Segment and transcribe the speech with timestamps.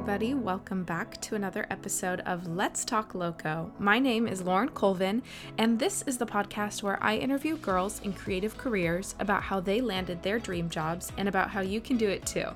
[0.00, 0.32] everybody.
[0.32, 3.70] Welcome back to another episode of Let's Talk LoCo.
[3.78, 5.22] My name is Lauren Colvin,
[5.58, 9.82] and this is the podcast where I interview girls in creative careers about how they
[9.82, 12.46] landed their dream jobs and about how you can do it too.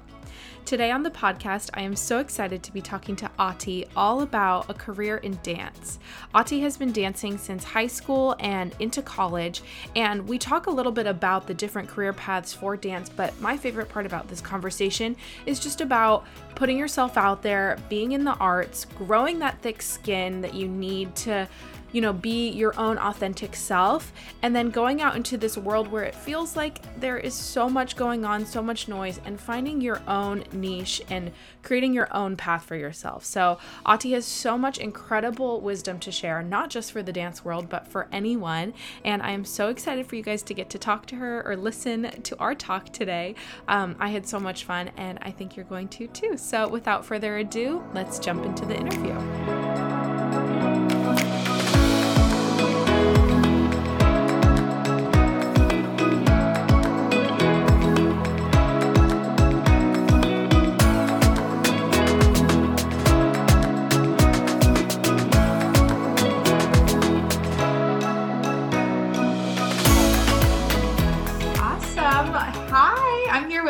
[0.64, 4.70] Today on the podcast, I am so excited to be talking to Auti all about
[4.70, 5.98] a career in dance.
[6.34, 9.62] Auti has been dancing since high school and into college,
[9.94, 13.10] and we talk a little bit about the different career paths for dance.
[13.10, 18.12] But my favorite part about this conversation is just about putting yourself out there, being
[18.12, 21.46] in the arts, growing that thick skin that you need to
[21.94, 24.12] you know, be your own authentic self,
[24.42, 27.94] and then going out into this world where it feels like there is so much
[27.94, 31.30] going on, so much noise, and finding your own niche and
[31.62, 33.24] creating your own path for yourself.
[33.24, 37.68] So, Auti has so much incredible wisdom to share, not just for the dance world,
[37.68, 38.74] but for anyone.
[39.04, 41.54] And I am so excited for you guys to get to talk to her or
[41.54, 43.36] listen to our talk today.
[43.68, 46.36] Um, I had so much fun, and I think you're going to too.
[46.36, 49.93] So, without further ado, let's jump into the interview.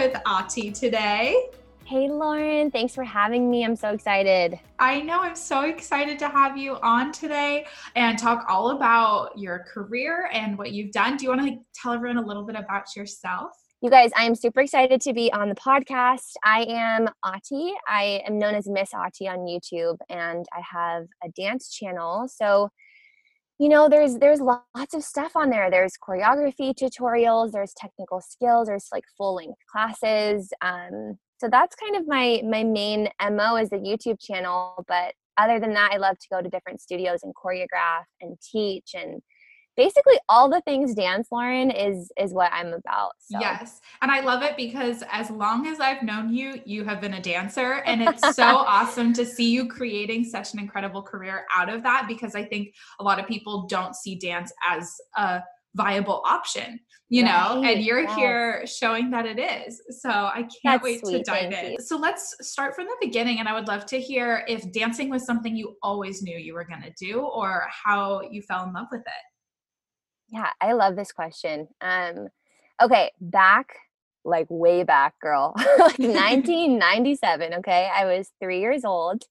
[0.04, 1.46] With Auti today.
[1.86, 2.70] Hey, Lauren.
[2.70, 3.64] Thanks for having me.
[3.64, 4.60] I'm so excited.
[4.78, 5.20] I know.
[5.20, 7.64] I'm so excited to have you on today
[7.96, 11.16] and talk all about your career and what you've done.
[11.16, 13.52] Do you want to tell everyone a little bit about yourself?
[13.80, 16.32] You guys, I am super excited to be on the podcast.
[16.44, 17.72] I am Auti.
[17.88, 22.28] I am known as Miss Auti on YouTube, and I have a dance channel.
[22.28, 22.68] So
[23.58, 25.70] you know there's there's lots of stuff on there.
[25.70, 31.96] There's choreography tutorials there's technical skills there's like full length classes um, so that's kind
[31.96, 36.18] of my my main mo is the youtube channel but other than that i love
[36.18, 39.20] to go to different studios and choreograph and teach and
[39.76, 43.38] basically all the things dance lauren is is what i'm about so.
[43.40, 47.14] yes and i love it because as long as i've known you you have been
[47.14, 51.68] a dancer and it's so awesome to see you creating such an incredible career out
[51.68, 55.40] of that because i think a lot of people don't see dance as a
[55.76, 57.32] viable option you right.
[57.32, 58.14] know and you're yes.
[58.14, 61.18] here showing that it is so i can't That's wait sweet.
[61.18, 61.78] to dive Thank in you.
[61.80, 65.26] so let's start from the beginning and i would love to hear if dancing was
[65.26, 68.86] something you always knew you were going to do or how you fell in love
[68.90, 69.33] with it
[70.34, 71.68] yeah, I love this question.
[71.80, 72.28] Um,
[72.82, 73.76] okay, back
[74.24, 77.54] like way back, girl, like 1997.
[77.54, 79.22] Okay, I was three years old,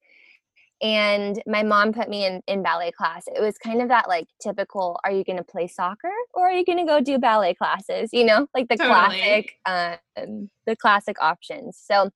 [0.81, 3.25] and my mom put me in in ballet class.
[3.28, 6.53] It was kind of that like typical: Are you going to play soccer or are
[6.53, 8.12] you going to go do ballet classes?
[8.13, 8.94] You know, like the totally.
[8.96, 11.78] classic, um, the classic options.
[11.84, 12.12] So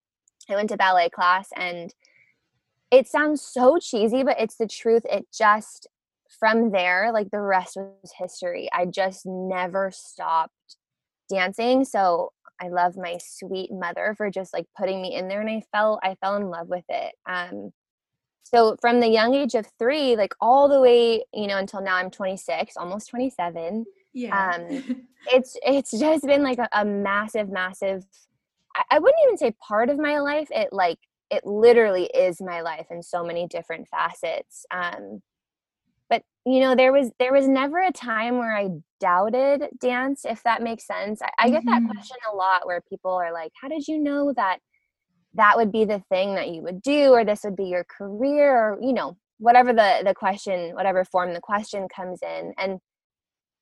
[0.49, 1.93] I went to ballet class and
[2.89, 5.03] it sounds so cheesy, but it's the truth.
[5.11, 5.87] It just
[6.39, 8.69] from there, like the rest was history.
[8.73, 10.53] I just never stopped
[11.29, 11.85] dancing.
[11.85, 15.61] So I love my sweet mother for just like putting me in there and I
[15.71, 17.13] fell I fell in love with it.
[17.27, 17.71] Um
[18.43, 21.95] so from the young age of 3 like all the way, you know, until now
[21.95, 23.85] I'm 26, almost 27.
[24.13, 24.51] Yeah.
[24.51, 24.83] Um
[25.27, 28.03] it's it's just been like a, a massive massive
[28.75, 30.47] I, I wouldn't even say part of my life.
[30.51, 30.99] It like
[31.29, 34.65] it literally is my life in so many different facets.
[34.71, 35.21] Um
[36.09, 38.69] but you know there was there was never a time where i
[38.99, 41.21] doubted dance if that makes sense.
[41.21, 41.85] I, I get mm-hmm.
[41.85, 44.59] that question a lot where people are like how did you know that
[45.35, 48.57] that would be the thing that you would do or this would be your career?
[48.57, 52.79] or you know whatever the the question whatever form the question comes in and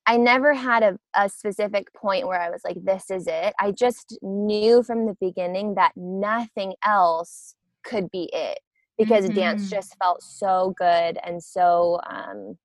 [0.08, 3.54] i never had a, a specific point where i was like this is it.
[3.60, 8.60] I just knew from the beginning that nothing else could be it
[8.98, 9.36] because mm-hmm.
[9.36, 12.58] dance just felt so good and so um,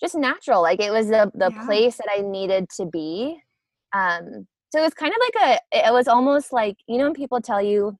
[0.00, 0.62] just natural.
[0.62, 1.64] Like it was the the yeah.
[1.64, 3.40] place that I needed to be.
[3.94, 5.88] Um, so it was kind of like a.
[5.88, 7.96] It was almost like you know when people tell you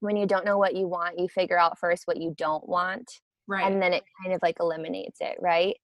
[0.00, 3.20] when you don't know what you want, you figure out first what you don't want,
[3.46, 3.70] right?
[3.70, 5.76] And then it kind of like eliminates it, right?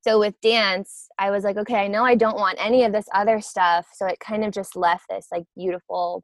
[0.00, 3.06] So with dance, I was like, okay, I know I don't want any of this
[3.12, 3.86] other stuff.
[3.94, 6.22] So it kind of just left this like beautiful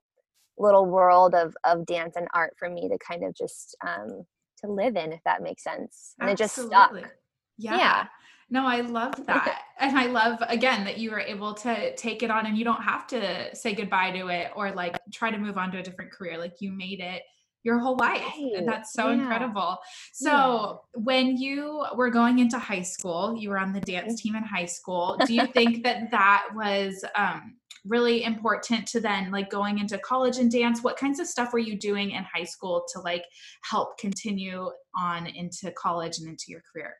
[0.58, 4.24] little world of of dance and art for me to kind of just um
[4.58, 6.32] to live in if that makes sense and Absolutely.
[6.32, 7.20] it just stuck
[7.58, 7.76] yeah.
[7.76, 8.06] yeah.
[8.50, 9.62] No, I love that.
[9.80, 12.82] and I love again that you were able to take it on and you don't
[12.82, 16.12] have to say goodbye to it or like try to move on to a different
[16.12, 16.38] career.
[16.38, 17.22] Like you made it
[17.62, 18.20] your whole life.
[18.20, 18.52] Right.
[18.56, 19.14] And that's so yeah.
[19.14, 19.78] incredible.
[20.12, 21.02] So, yeah.
[21.02, 24.28] when you were going into high school, you were on the dance mm-hmm.
[24.28, 25.18] team in high school.
[25.26, 27.56] Do you think that that was um
[27.86, 30.82] really important to then like going into college and dance?
[30.82, 33.24] What kinds of stuff were you doing in high school to like
[33.62, 36.94] help continue on into college and into your career?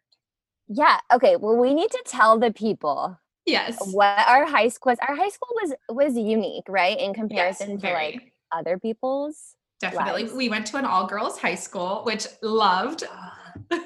[0.69, 0.99] Yeah.
[1.13, 1.37] Okay.
[1.37, 3.77] Well, we need to tell the people Yes.
[3.93, 4.99] what our high school was.
[5.07, 9.57] Our high school was was unique, right, in comparison to like other people's.
[9.81, 10.23] Definitely.
[10.23, 10.35] lives.
[10.35, 13.05] We went to an all girls high school, which loved.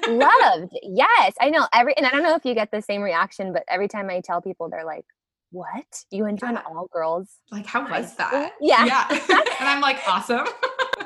[0.07, 0.73] Loved.
[0.83, 1.67] Yes, I know.
[1.73, 4.21] Every and I don't know if you get the same reaction, but every time I
[4.21, 5.05] tell people, they're like,
[5.51, 6.05] "What?
[6.11, 7.29] You went to an all girls?
[7.51, 8.53] Like, how was that?
[8.61, 8.85] Yeah.
[8.85, 9.07] Yeah.
[9.59, 10.47] and I'm like, awesome.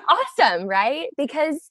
[0.07, 1.10] Awesome, right?
[1.18, 1.69] Because."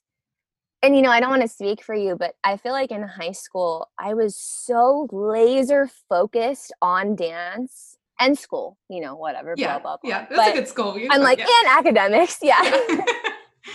[0.81, 3.03] And you know, I don't want to speak for you, but I feel like in
[3.03, 9.79] high school, I was so laser focused on dance and school, you know, whatever, yeah.
[9.79, 10.09] blah, blah, blah.
[10.09, 10.25] Yeah.
[10.29, 10.99] But a good school.
[11.09, 11.45] I'm like, yeah.
[11.59, 12.59] and academics, yeah.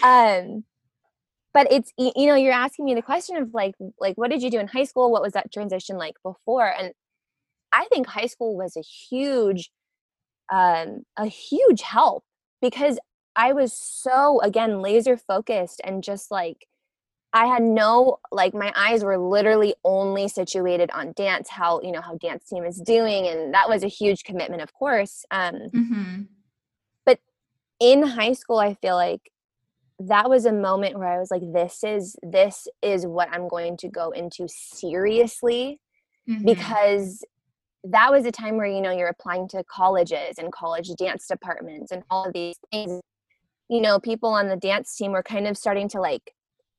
[0.03, 0.65] um
[1.55, 4.51] but it's you know you're asking me the question of like like what did you
[4.51, 6.93] do in high school what was that transition like before and
[7.79, 9.71] i think high school was a huge
[10.53, 12.25] um a huge help
[12.61, 12.99] because
[13.37, 16.67] i was so again laser focused and just like
[17.33, 22.01] i had no like my eyes were literally only situated on dance how you know
[22.01, 26.23] how dance team is doing and that was a huge commitment of course um hmm
[27.81, 29.31] in high school i feel like
[30.01, 33.77] that was a moment where i was like this is this is what i'm going
[33.77, 35.81] to go into seriously
[36.29, 36.45] Mhm.
[36.45, 37.25] because
[37.90, 41.90] that was a time where you know you're applying to colleges and college dance departments
[41.93, 43.00] and all of these things.
[43.69, 46.32] You know people on the dance team were kind of starting to like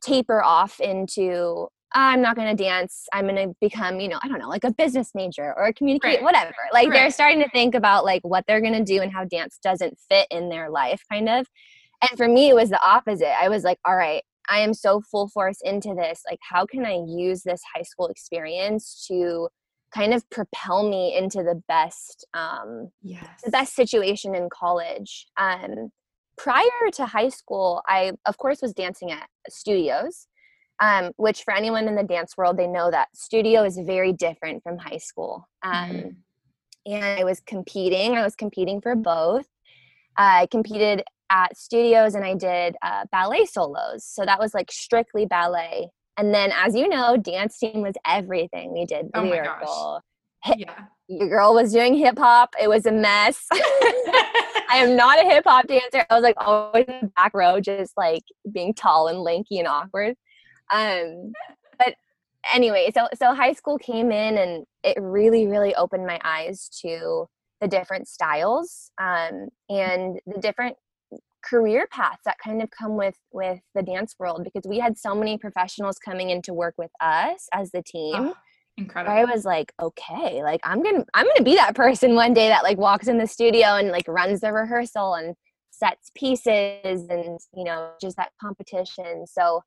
[0.03, 3.05] taper off into i'm not going to dance.
[3.11, 5.73] I'm going to become you know i don't know like a business major or a
[5.73, 6.23] communicate Right.
[6.23, 6.53] whatever.
[6.71, 9.57] Like they're starting to think about like what they're going to do and how dance
[9.63, 11.47] doesn't fit in their life kind of.
[12.07, 13.33] And for me it was the opposite.
[13.41, 16.21] I was like all right i am so full force into this.
[16.29, 19.49] Like how can i use this high school experience to
[19.93, 23.25] kind of propel me into the best um yes.
[23.43, 25.91] the best situation in college um
[26.37, 30.27] prior to high school i of course was dancing at studios
[30.81, 34.63] um, which for anyone in the dance world they know that studio is very different
[34.63, 36.15] from high school um, Mhm.
[36.85, 38.15] and I was competing.
[38.15, 39.45] I was competing for both.
[40.17, 44.03] I competed at studios and I did uh, ballet solos.
[44.05, 45.89] So that was like strictly ballet.
[46.19, 48.73] And then, as you know, dance team was everything.
[48.73, 50.01] We did Oh lyrical.
[50.57, 50.85] Yeah.
[51.07, 52.53] Your girl was doing hip hop.
[52.61, 53.45] It was a mess.
[53.51, 56.05] I am not a hip hop dancer.
[56.09, 59.67] I was like always in the back row, just like being tall and lanky and
[59.67, 60.15] awkward.
[60.73, 61.31] Um,
[61.77, 61.95] but
[62.53, 67.27] anyway, so so high school came in and it really really opened my eyes to
[67.61, 70.75] the different styles um, and the different
[71.43, 75.15] career paths that kind of come with with the dance world because we had so
[75.15, 78.35] many professionals coming in to work with us as the team Oh,
[78.77, 79.15] incredible.
[79.15, 82.63] I was like, okay, like I'm gonna I'm gonna be that person one day that
[82.63, 85.35] like walks in the studio and like runs the rehearsal and
[85.71, 89.25] sets pieces and you know just that competition.
[89.27, 89.61] So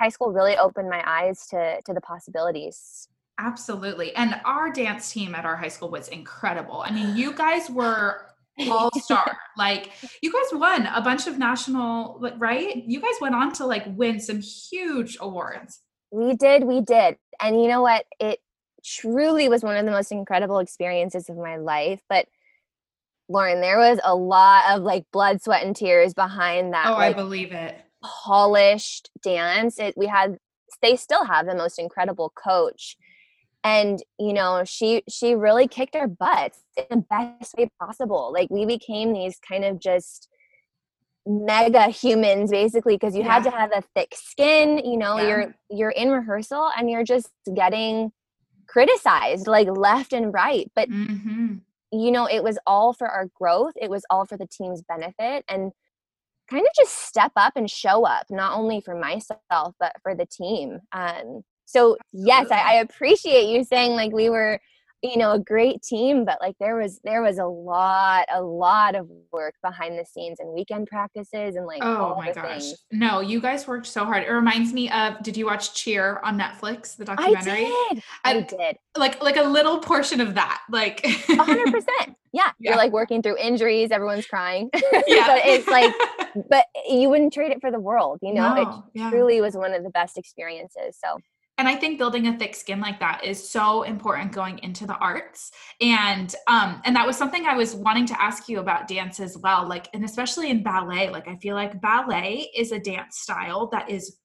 [0.00, 3.08] high school really opened my eyes to to the possibilities.
[3.38, 4.14] Absolutely.
[4.16, 6.80] And our dance team at our high school was incredible.
[6.80, 8.28] I mean, you guys were
[8.70, 9.36] all star.
[9.56, 9.92] like
[10.22, 12.76] you guys won a bunch of national, right?
[12.86, 15.80] You guys went on to like win some huge awards.
[16.10, 17.16] We did, we did.
[17.40, 18.06] And you know what?
[18.20, 18.40] It
[18.84, 22.00] truly was one of the most incredible experiences of my life.
[22.08, 22.26] But
[23.28, 26.86] Lauren, there was a lot of like blood, sweat, and tears behind that.
[26.86, 27.76] Oh, I believe it.
[28.02, 29.78] polished dance.
[29.78, 30.38] It, we had
[30.82, 32.96] they still have the most incredible coach.
[33.66, 38.32] And you know, she she really kicked our butts in the best way possible.
[38.32, 40.28] Like we became these kind of just
[41.26, 45.26] mega humans basically because you had to have a thick skin, you know, Yeah.
[45.28, 48.12] you're you're in rehearsal and you're just getting
[48.68, 50.70] criticized like left and right.
[50.76, 51.56] But hmm
[51.92, 53.72] you know, it was all for our growth.
[53.80, 55.72] It was all for the team's benefit and
[56.50, 60.26] kind of just step up and show up, not only for myself, but for the
[60.26, 60.80] team.
[60.92, 64.60] Um, so yes, I, I appreciate you saying like we were,
[65.02, 68.94] you know, a great team, but like there was there was a lot, a lot
[68.94, 72.62] of work behind the scenes and weekend practices and like Oh my gosh.
[72.64, 72.84] things.
[72.90, 74.24] No, you guys worked so hard.
[74.24, 78.02] It reminds me of did you watch Cheer on Netflix, the documentary I did.
[78.24, 78.76] I I- did.
[78.96, 80.62] Like like a little portion of that.
[80.70, 81.88] Like A hundred percent.
[81.98, 82.12] Yeah.
[82.32, 82.50] Yeah.
[82.58, 84.68] You're like working through injuries, everyone's crying.
[85.06, 85.26] Yeah.
[85.26, 85.94] but it's like
[86.50, 88.54] but you wouldn't trade it for the world, you know?
[88.94, 89.08] It yeah.
[89.10, 90.98] truly was one of the best experiences.
[91.02, 91.16] So
[91.58, 94.96] and i think building a thick skin like that is so important going into the
[94.96, 99.20] arts and um and that was something i was wanting to ask you about dance
[99.20, 103.18] as well like and especially in ballet like i feel like ballet is a dance
[103.18, 104.18] style that is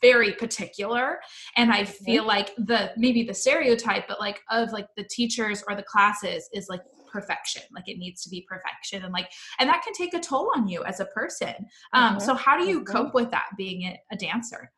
[0.00, 1.18] very particular
[1.56, 2.04] and i mm-hmm.
[2.04, 6.48] feel like the maybe the stereotype but like of like the teachers or the classes
[6.54, 6.80] is like
[7.12, 10.50] perfection like it needs to be perfection and like and that can take a toll
[10.56, 11.54] on you as a person
[11.92, 12.18] um mm-hmm.
[12.18, 12.92] so how do you mm-hmm.
[12.92, 14.70] cope with that being a dancer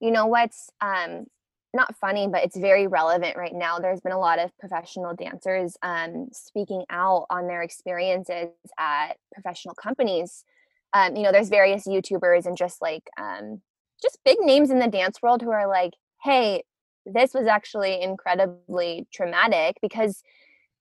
[0.00, 1.26] you know what's um
[1.72, 3.78] not funny, but it's very relevant right now.
[3.78, 9.74] There's been a lot of professional dancers um, speaking out on their experiences at professional
[9.74, 10.44] companies.
[10.92, 13.60] Um, you know, there's various YouTubers and just like um,
[14.02, 15.92] just big names in the dance world who are like,
[16.22, 16.64] "Hey,
[17.06, 20.22] this was actually incredibly traumatic because."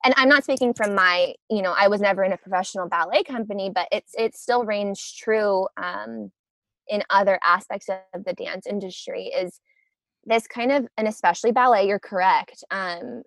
[0.05, 3.21] And I'm not speaking from my, you know, I was never in a professional ballet
[3.21, 6.31] company, but it's it still reigns true um,
[6.89, 9.27] in other aspects of the dance industry.
[9.27, 9.59] Is
[10.25, 13.23] this kind of and especially ballet you're correct um,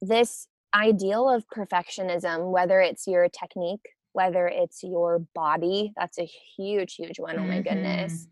[0.00, 6.94] this ideal of perfectionism whether it's your technique whether it's your body that's a huge
[6.94, 7.38] huge one.
[7.38, 7.62] Oh my mm-hmm.
[7.62, 8.26] goodness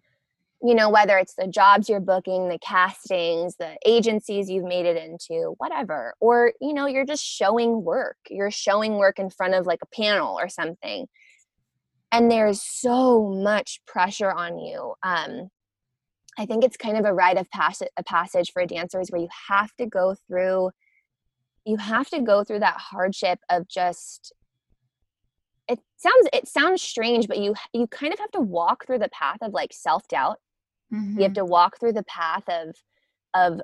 [0.62, 4.96] you know whether it's the jobs you're booking the castings the agencies you've made it
[4.96, 9.66] into whatever or you know you're just showing work you're showing work in front of
[9.66, 11.06] like a panel or something
[12.12, 15.49] and there's so much pressure on you um,
[16.38, 19.29] I think it's kind of a rite of passage, a passage for dancers where you
[19.49, 20.71] have to go through
[21.64, 24.33] you have to go through that hardship of just
[25.69, 29.11] it sounds it sounds strange but you you kind of have to walk through the
[29.11, 30.38] path of like self-doubt
[30.93, 31.17] mm-hmm.
[31.17, 31.35] you have mm-hmm.
[31.35, 32.75] to walk through the path of
[33.35, 33.61] of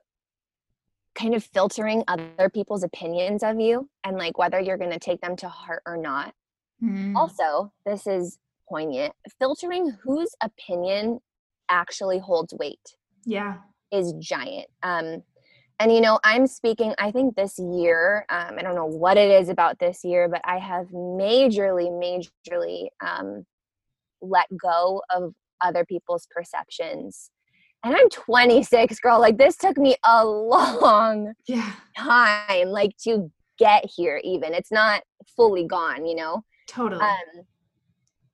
[1.15, 5.21] kind of filtering other people's opinions of you and like whether you're going to take
[5.21, 6.35] them to heart or not
[6.83, 7.15] mm.
[7.15, 11.21] also this is poignant filtering whose opinion
[11.69, 12.97] actually holds weight.
[13.25, 13.57] Yeah.
[13.93, 14.67] Is giant.
[14.83, 15.23] Um,
[15.79, 19.31] and you know, I'm speaking, I think this year, um, I don't know what it
[19.31, 23.45] is about this year, but I have majorly, majorly um,
[24.23, 27.31] let go of other people's perceptions.
[27.85, 29.21] And I'm 26, girl.
[29.21, 31.73] Like this took me a long yeah.
[31.97, 34.21] time, like to get here.
[34.25, 35.03] Even it's not
[35.37, 36.43] fully gone, you know.
[36.67, 37.03] Totally.
[37.03, 37.47] Um,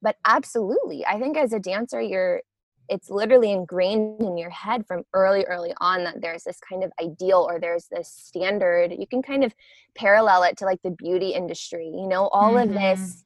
[0.00, 2.42] but absolutely, I think as a dancer, you're
[2.88, 6.92] it's literally ingrained in your head from early early on that there's this kind of
[7.02, 9.54] ideal or there's this standard you can kind of
[9.94, 12.68] parallel it to like the beauty industry you know all mm-hmm.
[12.68, 13.24] of this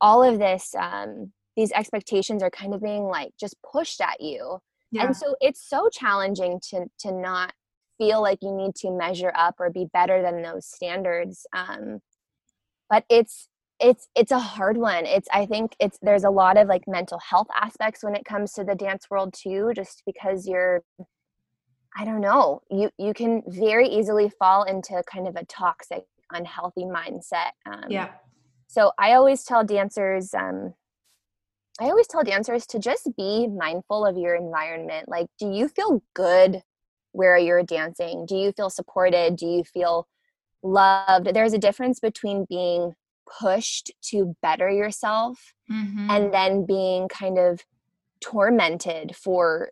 [0.00, 4.58] all of this um these expectations are kind of being like just pushed at you
[4.90, 5.04] yeah.
[5.04, 7.52] and so it's so challenging to to not
[7.98, 12.00] feel like you need to measure up or be better than those standards um
[12.90, 13.48] but it's
[13.80, 15.06] it's it's a hard one.
[15.06, 18.52] It's i think it's there's a lot of like mental health aspects when it comes
[18.52, 20.82] to the dance world too just because you're
[21.96, 26.84] i don't know you you can very easily fall into kind of a toxic unhealthy
[26.84, 28.10] mindset um, yeah.
[28.66, 30.74] so i always tell dancers um
[31.80, 35.08] i always tell dancers to just be mindful of your environment.
[35.08, 36.62] Like do you feel good
[37.12, 38.26] where you're dancing?
[38.26, 39.36] Do you feel supported?
[39.36, 40.08] Do you feel
[40.62, 41.32] loved?
[41.32, 42.94] There's a difference between being
[43.40, 46.10] pushed to better yourself mm-hmm.
[46.10, 47.60] and then being kind of
[48.20, 49.70] tormented for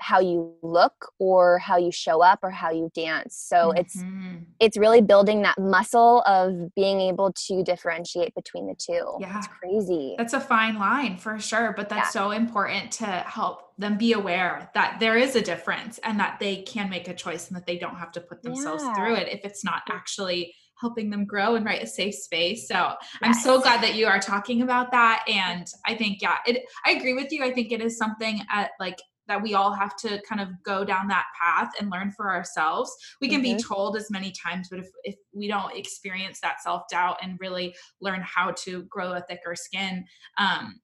[0.00, 3.78] how you look or how you show up or how you dance so mm-hmm.
[3.78, 4.02] it's
[4.60, 9.48] it's really building that muscle of being able to differentiate between the two yeah it's
[9.48, 12.20] crazy that's a fine line for sure but that's yeah.
[12.20, 16.62] so important to help them be aware that there is a difference and that they
[16.62, 18.94] can make a choice and that they don't have to put themselves yeah.
[18.94, 22.68] through it if it's not actually helping them grow and write a safe space.
[22.68, 22.98] So yes.
[23.22, 25.24] I'm so glad that you are talking about that.
[25.28, 27.44] And I think, yeah, it, I agree with you.
[27.44, 30.84] I think it is something at like that we all have to kind of go
[30.84, 32.90] down that path and learn for ourselves.
[33.20, 33.58] We can mm-hmm.
[33.58, 37.38] be told as many times, but if, if we don't experience that self doubt and
[37.38, 40.04] really learn how to grow a thicker skin,
[40.38, 40.80] um,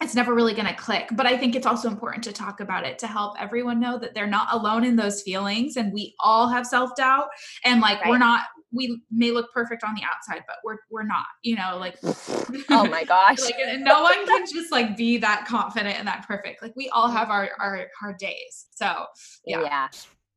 [0.00, 1.08] it's never really going to click.
[1.12, 4.14] But I think it's also important to talk about it to help everyone know that
[4.14, 7.28] they're not alone in those feelings and we all have self doubt
[7.64, 8.10] and like right.
[8.10, 11.76] we're not we may look perfect on the outside, but we're we're not, you know,
[11.78, 11.98] like
[12.70, 13.40] oh my gosh.
[13.44, 16.62] like no one can just like be that confident and that perfect.
[16.62, 18.66] Like we all have our our our days.
[18.70, 19.06] So
[19.44, 19.62] yeah.
[19.62, 19.88] Yeah.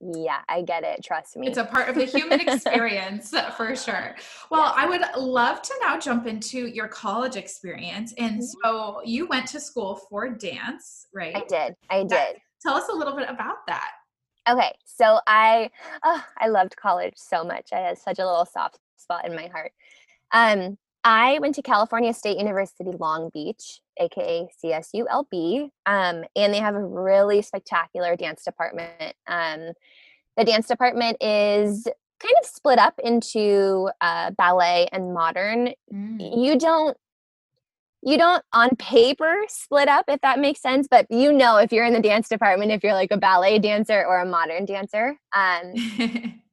[0.05, 1.01] Yeah, I get it.
[1.01, 1.47] Trust me.
[1.47, 4.15] It's a part of the human experience for sure.
[4.49, 8.13] Well, I would love to now jump into your college experience.
[8.17, 8.45] And mm-hmm.
[8.63, 11.35] so you went to school for dance, right?
[11.35, 11.75] I did.
[11.89, 12.37] I did.
[12.61, 13.91] Tell us a little bit about that.
[14.49, 15.69] Okay, so I
[16.03, 17.69] oh, I loved college so much.
[17.71, 19.71] I had such a little soft spot in my heart.
[20.31, 26.75] Um, I went to California State University Long Beach, aka CSULB, um, and they have
[26.75, 29.15] a really spectacular dance department.
[29.27, 29.73] Um,
[30.37, 31.87] the dance department is
[32.19, 35.73] kind of split up into uh, ballet and modern.
[35.93, 36.43] Mm.
[36.43, 36.97] You don't
[38.05, 41.85] you don't on paper split up if that makes sense but you know if you're
[41.85, 45.73] in the dance department if you're like a ballet dancer or a modern dancer um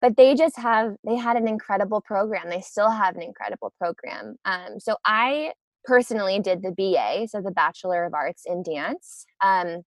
[0.00, 2.48] but they just have they had an incredible program.
[2.48, 4.36] They still have an incredible program.
[4.44, 5.52] Um so i
[5.84, 9.26] personally did the ba so the bachelor of arts in dance.
[9.42, 9.82] Um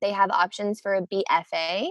[0.00, 1.88] they have options for a bfa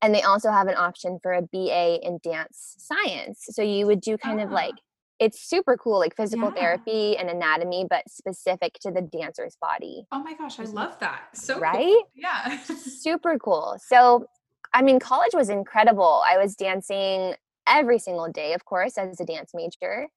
[0.00, 3.44] and they also have an option for a ba in dance science.
[3.50, 4.87] So you would do kind of like ah
[5.18, 6.60] it's super cool, like physical yeah.
[6.60, 10.06] therapy and anatomy, but specific to the dancer's body.
[10.12, 10.74] Oh my gosh, I mm-hmm.
[10.74, 11.28] love that.
[11.34, 11.76] So right?
[11.76, 12.08] Cool.
[12.14, 12.58] Yeah.
[12.64, 13.76] super cool.
[13.84, 14.26] So,
[14.72, 16.22] I mean, college was incredible.
[16.26, 17.34] I was dancing
[17.66, 20.08] every single day, of course, as a dance major.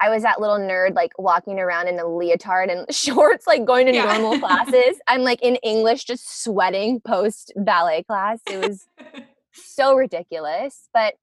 [0.00, 3.86] I was that little nerd, like walking around in a leotard and shorts, like going
[3.86, 4.04] to yeah.
[4.04, 5.00] normal classes.
[5.06, 8.40] I'm like in English, just sweating post ballet class.
[8.50, 8.86] It was
[9.52, 10.88] so ridiculous.
[10.92, 11.14] But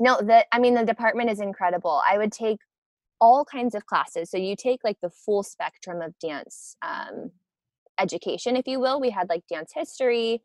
[0.00, 2.02] no the i mean the department is incredible.
[2.08, 2.58] I would take
[3.20, 4.30] all kinds of classes.
[4.30, 7.30] So you take like the full spectrum of dance um,
[7.98, 9.00] education if you will.
[9.00, 10.42] We had like dance history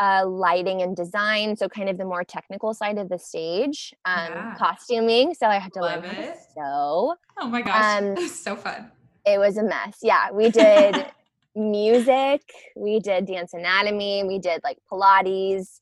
[0.00, 4.28] uh, lighting and design so kind of the more technical side of the stage um,
[4.30, 4.54] yeah.
[4.58, 5.34] costuming.
[5.34, 6.36] So i had to Love learn it.
[6.54, 8.02] sew oh my gosh.
[8.02, 8.90] um, so fun.
[9.26, 9.98] it was a mess.
[10.02, 11.06] Yeah we did
[11.56, 12.42] music
[12.76, 15.80] we did dance anatomy we did like pilates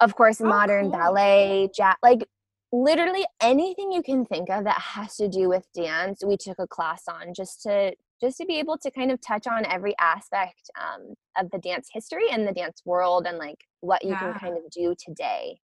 [0.00, 0.98] of course, oh, modern cool.
[0.98, 2.26] ballet, jazz, like
[2.72, 6.66] literally anything you can think of that has to do with dance, we took a
[6.66, 10.70] class on just to just to be able to kind of touch on every aspect
[10.80, 14.18] um, of the dance history and the dance world and like what you yeah.
[14.18, 15.58] can kind of do today.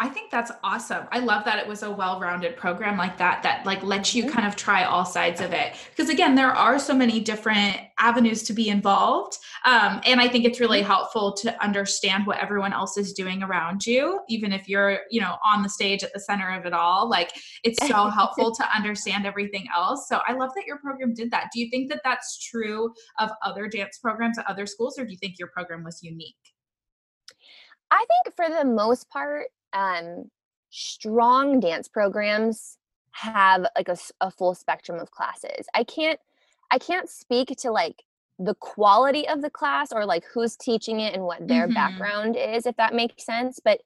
[0.00, 1.08] I think that's awesome.
[1.10, 4.32] I love that it was a well-rounded program like that that like lets you mm-hmm.
[4.32, 5.74] kind of try all sides of it.
[5.90, 10.44] Because again, there are so many different avenues to be involved, um, and I think
[10.44, 10.86] it's really mm-hmm.
[10.86, 15.36] helpful to understand what everyone else is doing around you, even if you're you know
[15.44, 17.08] on the stage at the center of it all.
[17.08, 17.32] Like
[17.64, 20.06] it's so helpful to understand everything else.
[20.08, 21.48] So I love that your program did that.
[21.52, 25.10] Do you think that that's true of other dance programs at other schools, or do
[25.10, 26.36] you think your program was unique?
[27.90, 30.30] I think for the most part, um,
[30.70, 32.78] strong dance programs
[33.12, 35.66] have like a, a full spectrum of classes.
[35.74, 36.20] I can't
[36.70, 38.04] I can't speak to like
[38.38, 41.74] the quality of the class or like who's teaching it and what their mm-hmm.
[41.74, 43.80] background is if that makes sense but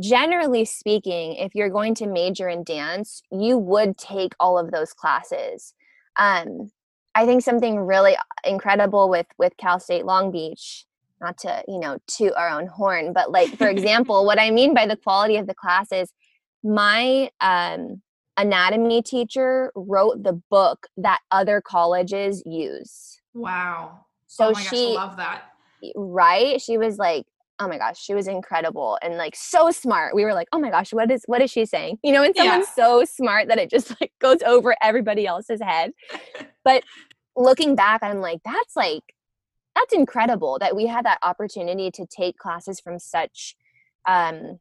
[0.00, 4.92] generally speaking if you're going to major in dance you would take all of those
[4.92, 5.72] classes
[6.16, 6.70] um,
[7.14, 10.84] i think something really incredible with with cal state long beach
[11.24, 14.74] not to you know toot our own horn but like for example what i mean
[14.74, 16.12] by the quality of the class is
[16.64, 18.00] my um,
[18.36, 23.20] anatomy teacher wrote the book that other colleges use.
[23.34, 24.06] Wow.
[24.26, 25.44] So oh she gosh, love that.
[25.94, 26.60] right?
[26.60, 27.26] She was like
[27.60, 30.14] oh my gosh she was incredible and like so smart.
[30.14, 31.98] We were like oh my gosh what is what is she saying?
[32.02, 32.84] You know and someone's yeah.
[32.84, 35.92] so smart that it just like goes over everybody else's head.
[36.64, 36.82] But
[37.36, 39.02] looking back i'm like that's like
[39.74, 43.56] that's incredible that we had that opportunity to take classes from such
[44.08, 44.58] um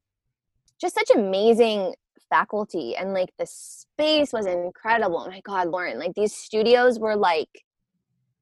[0.80, 1.93] just such amazing
[2.30, 5.28] faculty and like the space was incredible.
[5.30, 7.49] My god lauren like these studios were like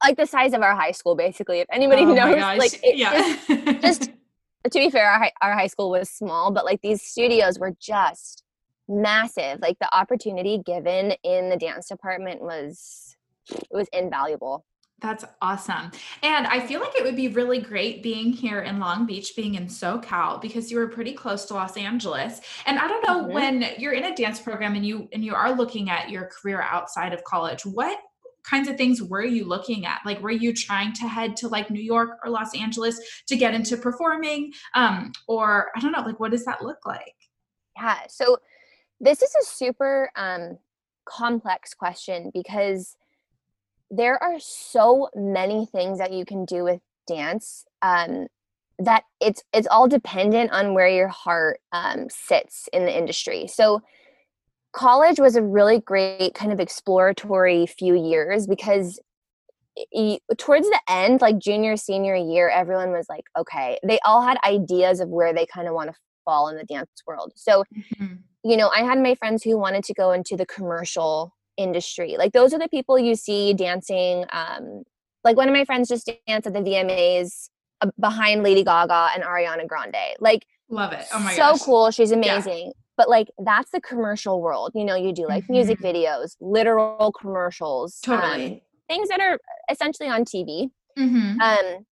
[0.03, 3.37] like the size of our high school basically if anybody oh knows like it, yeah.
[3.47, 4.01] just, just
[4.71, 7.75] to be fair our high, our high school was small but like these studios were
[7.79, 8.43] just
[8.91, 9.59] massive.
[9.61, 13.15] Like the opportunity given in the dance department was
[13.49, 14.65] it was invaluable
[15.01, 15.91] that's awesome.
[16.21, 19.55] And I feel like it would be really great being here in Long Beach, being
[19.55, 22.39] in SoCal, because you were pretty close to Los Angeles.
[22.67, 23.33] And I don't know mm-hmm.
[23.33, 26.61] when you're in a dance program and you and you are looking at your career
[26.61, 27.97] outside of college, what
[28.43, 30.01] kinds of things were you looking at?
[30.05, 33.55] Like were you trying to head to like New York or Los Angeles to get
[33.55, 34.53] into performing?
[34.75, 37.15] Um, or I don't know, like what does that look like?
[37.75, 37.99] Yeah.
[38.07, 38.37] So
[38.99, 40.59] this is a super um
[41.05, 42.95] complex question because
[43.91, 48.27] there are so many things that you can do with dance um,
[48.79, 53.81] that it's it's all dependent on where your heart um, sits in the industry so
[54.73, 58.99] college was a really great kind of exploratory few years because
[60.37, 64.99] towards the end like junior senior year everyone was like okay they all had ideas
[64.99, 68.15] of where they kind of want to fall in the dance world so mm-hmm.
[68.43, 72.15] you know i had my friends who wanted to go into the commercial industry.
[72.17, 74.25] Like those are the people you see dancing.
[74.31, 74.83] Um,
[75.23, 77.49] like one of my friends just danced at the VMAs
[77.81, 80.15] uh, behind Lady Gaga and Ariana Grande.
[80.19, 81.05] Like love it.
[81.13, 81.61] Oh my so gosh.
[81.61, 81.91] cool.
[81.91, 82.67] She's amazing.
[82.67, 82.71] Yeah.
[82.97, 84.71] But like that's the commercial world.
[84.75, 85.53] You know, you do like mm-hmm.
[85.53, 90.69] music videos, literal commercials, totally um, things that are essentially on TV.
[90.97, 91.39] Mm-hmm.
[91.39, 91.85] Um,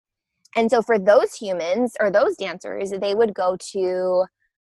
[0.56, 4.24] and so for those humans or those dancers, they would go to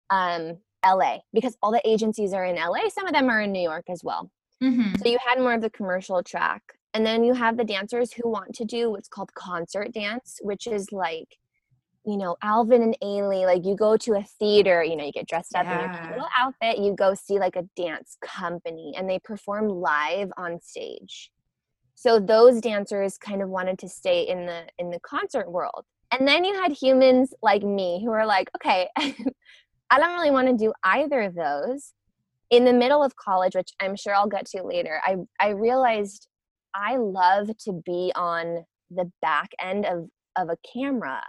[0.09, 2.89] um, LA because all the agencies are in LA.
[2.89, 4.31] Some of them are in New York as well.
[4.63, 4.95] Mm-hmm.
[4.95, 6.63] So you had more of the commercial track.
[6.93, 10.67] and then you have the dancers who want to do what's called concert dance, which
[10.67, 11.37] is like,
[12.05, 15.27] you know, Alvin and Ailey, like you go to a theater, you know, you get
[15.27, 15.73] dressed up yeah.
[15.73, 19.69] in your cute little outfit, you go see like a dance company and they perform
[19.69, 21.31] live on stage.
[21.95, 25.85] So those dancers kind of wanted to stay in the in the concert world.
[26.11, 30.47] And then you had humans like me who are like, okay, I don't really want
[30.47, 31.93] to do either of those.
[32.53, 36.27] In the middle of college, which I'm sure I'll get to later, I I realized
[36.75, 41.23] I love to be on the back end of, of a camera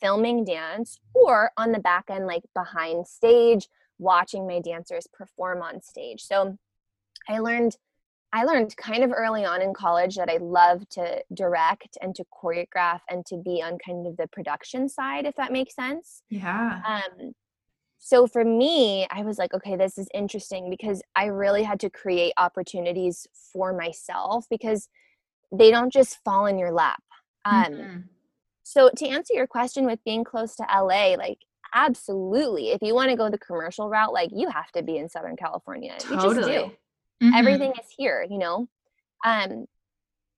[0.00, 5.82] filming dance or on the back end, like behind stage, watching my dancers perform on
[5.82, 6.22] stage.
[6.22, 6.56] So
[7.28, 7.76] I learned
[8.32, 12.24] I learned kind of early on in college that I love to direct and to
[12.32, 16.22] choreograph and to be on kind of the production side, if that makes sense.
[16.30, 16.80] Yeah.
[16.86, 17.34] Um,
[18.06, 21.90] so for me, I was like, okay, this is interesting because I really had to
[21.90, 24.88] create opportunities for myself because
[25.50, 27.02] they don't just fall in your lap.
[27.44, 27.96] Um, mm-hmm.
[28.62, 31.38] So to answer your question with being close to LA, like
[31.74, 35.08] absolutely, if you want to go the commercial route, like you have to be in
[35.08, 35.96] Southern California.
[35.98, 36.28] Totally.
[36.28, 37.26] You just do.
[37.26, 37.34] Mm-hmm.
[37.34, 38.68] Everything is here, you know.
[39.24, 39.66] Um,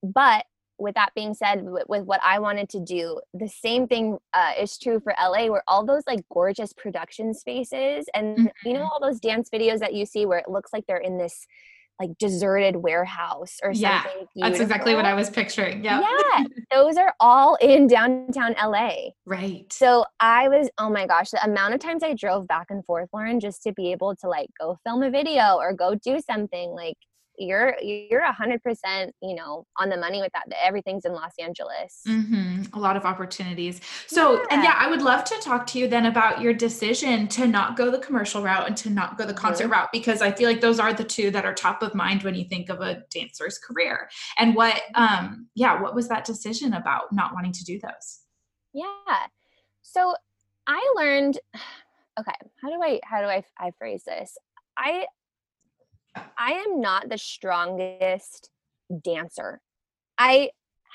[0.03, 0.47] but
[0.79, 4.53] with that being said, with, with, what I wanted to do, the same thing uh,
[4.59, 8.69] is true for LA, where all those like gorgeous production spaces and mm-hmm.
[8.69, 8.89] you know mm-hmm.
[8.91, 11.47] all those dance videos that you see where it looks like they're in this
[12.01, 14.27] like deserted warehouse or something.
[14.35, 15.83] Yeah, that's exactly what I was picturing.
[15.83, 16.01] Yeah.
[16.01, 16.45] Yeah.
[16.71, 19.11] those are all in downtown LA.
[19.27, 19.71] Right.
[19.73, 23.09] So I was, oh my gosh, the amount of times I drove back and forth,
[23.13, 26.71] Lauren, just to be able to like go film a video or go do something
[26.71, 26.97] like
[27.39, 31.33] you're you're a hundred percent you know on the money with that everything's in los
[31.39, 32.63] angeles mm-hmm.
[32.75, 34.47] a lot of opportunities so yeah.
[34.51, 37.77] and yeah i would love to talk to you then about your decision to not
[37.77, 39.73] go the commercial route and to not go the concert mm-hmm.
[39.75, 42.35] route because i feel like those are the two that are top of mind when
[42.35, 47.13] you think of a dancer's career and what um yeah what was that decision about
[47.13, 48.21] not wanting to do those
[48.73, 49.27] yeah
[49.83, 50.15] so
[50.67, 51.39] i learned
[52.19, 54.37] okay how do i how do i, I phrase this
[54.77, 55.07] i
[56.39, 58.51] I am not the strongest
[59.05, 59.61] dancer.
[60.17, 60.51] I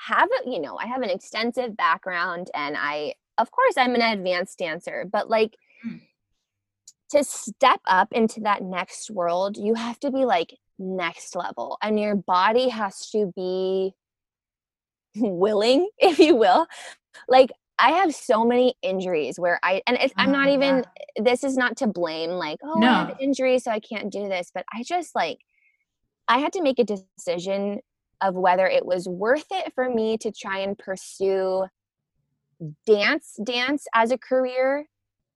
[0.07, 4.01] have a, you know, I have an extensive background and I of course I'm an
[4.01, 6.01] advanced dancer, but like mm.
[7.11, 11.99] to step up into that next world, you have to be like next level and
[11.99, 13.93] your body has to be
[15.15, 16.67] willing, if you will.
[17.27, 21.23] Like I have so many injuries where I and if, I'm not oh, even yeah.
[21.23, 22.87] this is not to blame like oh no.
[22.87, 25.39] I have injuries so I can't do this but I just like
[26.27, 27.79] I had to make a decision
[28.21, 31.65] of whether it was worth it for me to try and pursue
[32.85, 34.85] dance dance as a career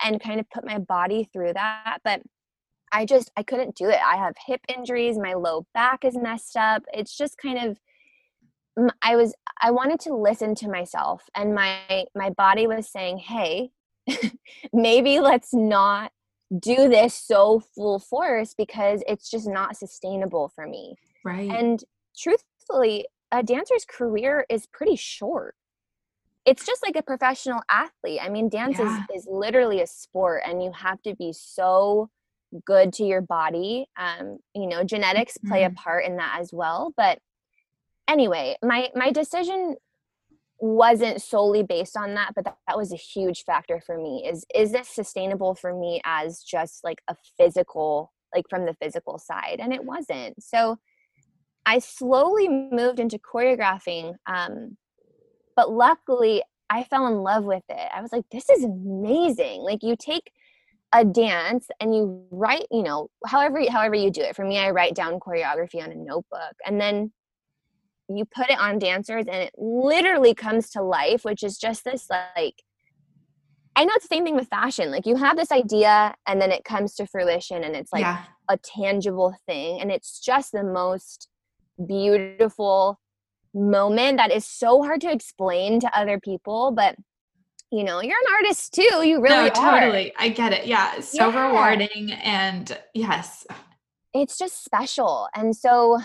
[0.01, 2.21] and kind of put my body through that but
[2.91, 3.99] I just I couldn't do it.
[4.03, 6.83] I have hip injuries, my low back is messed up.
[6.93, 7.79] It's just kind of
[9.01, 13.71] I was I wanted to listen to myself and my my body was saying, "Hey,
[14.73, 16.11] maybe let's not
[16.57, 21.49] do this so full force because it's just not sustainable for me." Right.
[21.49, 21.83] And
[22.17, 25.55] truthfully, a dancer's career is pretty short.
[26.45, 28.21] It's just like a professional athlete.
[28.21, 29.03] I mean, dance yeah.
[29.13, 32.09] is, is literally a sport and you have to be so
[32.65, 33.87] good to your body.
[33.97, 35.49] Um, you know, genetics mm-hmm.
[35.49, 35.75] play a mm-hmm.
[35.75, 37.19] part in that as well, but
[38.07, 39.75] anyway, my my decision
[40.59, 44.25] wasn't solely based on that but that, that was a huge factor for me.
[44.27, 49.19] Is is this sustainable for me as just like a physical like from the physical
[49.19, 49.57] side?
[49.59, 50.41] And it wasn't.
[50.41, 50.77] So
[51.65, 54.77] i slowly moved into choreographing um,
[55.57, 57.89] but luckily i fell in love with it.
[57.93, 59.61] I was like this is amazing.
[59.61, 60.31] Like you take
[60.93, 64.35] a dance and you write you know however however you do it.
[64.35, 66.55] For me i write down choreography on a notebook.
[66.65, 67.11] And then
[68.09, 72.07] you put it on dancers and it literally comes to life which is just this
[72.09, 72.61] like
[73.75, 76.51] i know it's the same thing with fashion like you have this idea and then
[76.51, 78.23] it comes to fruition and it's like yeah.
[78.49, 81.27] a tangible thing and it's just the most
[81.85, 82.99] beautiful
[83.53, 86.95] moment that is so hard to explain to other people but
[87.71, 91.09] you know you're an artist too you really no, totally i get it yeah it's
[91.09, 91.47] so yeah.
[91.47, 93.45] rewarding and yes
[94.13, 95.99] it's just special and so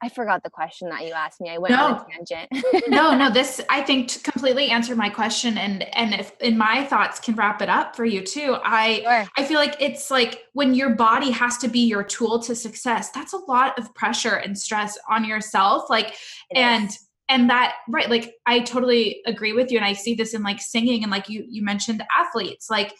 [0.00, 1.50] I forgot the question that you asked me.
[1.50, 1.86] I went no.
[1.86, 2.64] on a tangent.
[2.88, 7.18] no, no, this I think completely answered my question and and if in my thoughts
[7.18, 8.56] can wrap it up for you too.
[8.62, 9.28] I sure.
[9.36, 13.10] I feel like it's like when your body has to be your tool to success.
[13.10, 16.14] That's a lot of pressure and stress on yourself like
[16.50, 17.06] it and is.
[17.28, 20.60] and that right like I totally agree with you and I see this in like
[20.60, 22.94] singing and like you you mentioned athletes like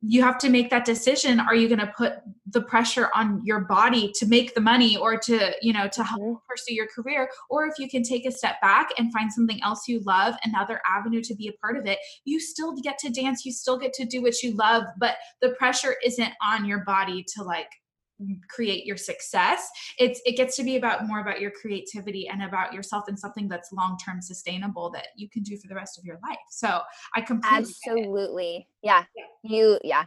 [0.00, 2.14] you have to make that decision are you going to put
[2.46, 6.20] the pressure on your body to make the money or to you know to help
[6.20, 6.34] mm-hmm.
[6.48, 9.88] pursue your career or if you can take a step back and find something else
[9.88, 13.44] you love another avenue to be a part of it you still get to dance
[13.44, 17.24] you still get to do what you love but the pressure isn't on your body
[17.36, 17.70] to like
[18.48, 22.72] create your success it's it gets to be about more about your creativity and about
[22.72, 26.04] yourself and something that's long term sustainable that you can do for the rest of
[26.04, 26.80] your life so
[27.14, 29.04] i completely absolutely yeah.
[29.16, 30.04] yeah you yeah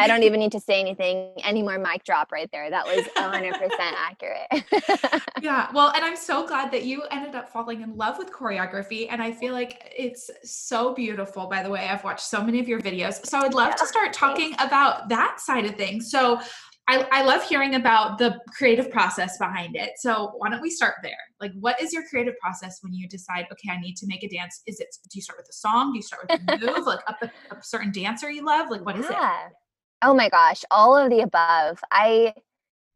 [0.00, 1.76] I don't even need to say anything anymore.
[1.78, 2.70] Mic drop right there.
[2.70, 5.22] That was 100% accurate.
[5.42, 5.68] yeah.
[5.72, 9.08] Well, and I'm so glad that you ended up falling in love with choreography.
[9.10, 11.46] And I feel like it's so beautiful.
[11.46, 13.26] By the way, I've watched so many of your videos.
[13.26, 14.64] So I'd love yeah, to start talking thanks.
[14.64, 16.12] about that side of things.
[16.12, 16.40] So
[16.88, 19.90] I, I love hearing about the creative process behind it.
[19.96, 21.18] So why don't we start there?
[21.38, 24.28] Like, what is your creative process when you decide, okay, I need to make a
[24.28, 24.62] dance?
[24.66, 25.92] Is it, do you start with a song?
[25.92, 28.70] Do you start with a move, like a, a certain dancer you love?
[28.70, 29.48] Like, what yeah.
[29.48, 29.52] it?
[30.00, 31.84] Oh my gosh, all of the above.
[31.90, 32.32] I,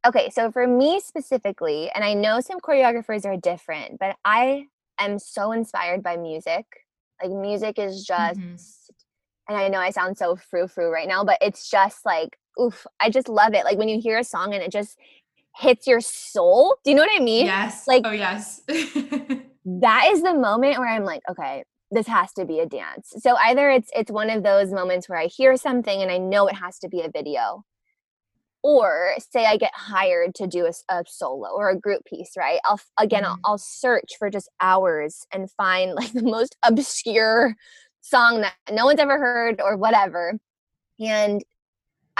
[0.06, 5.18] okay, so for me specifically, and I know some choreographers are different, but I am
[5.18, 6.64] so inspired by music.
[7.22, 8.54] Like, music is just, mm-hmm.
[9.50, 12.86] and I know I sound so frou frou right now, but it's just like oof,
[13.00, 13.64] I just love it.
[13.64, 14.98] Like when you hear a song and it just
[15.56, 16.76] hits your soul.
[16.84, 17.46] Do you know what I mean?
[17.46, 17.86] Yes.
[17.86, 18.62] Like, oh, yes.
[18.66, 23.12] that is the moment where I'm like, okay, this has to be a dance.
[23.18, 26.46] So either it's it's one of those moments where I hear something and I know
[26.46, 27.64] it has to be a video,
[28.62, 32.60] or say I get hired to do a, a solo or a group piece, right?
[32.64, 33.32] I'll again mm-hmm.
[33.44, 37.54] I'll, I'll search for just hours and find like the most obscure
[38.00, 40.38] song that no one's ever heard or whatever,
[40.98, 41.44] and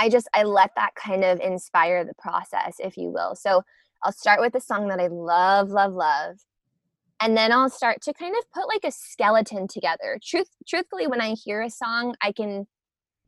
[0.02, 3.36] I just I let that kind of inspire the process, if you will.
[3.36, 3.62] So
[4.02, 6.38] I'll start with a song that I love, love, love.
[7.20, 10.18] And then I'll start to kind of put like a skeleton together.
[10.20, 12.66] Truth truthfully, when I hear a song, I can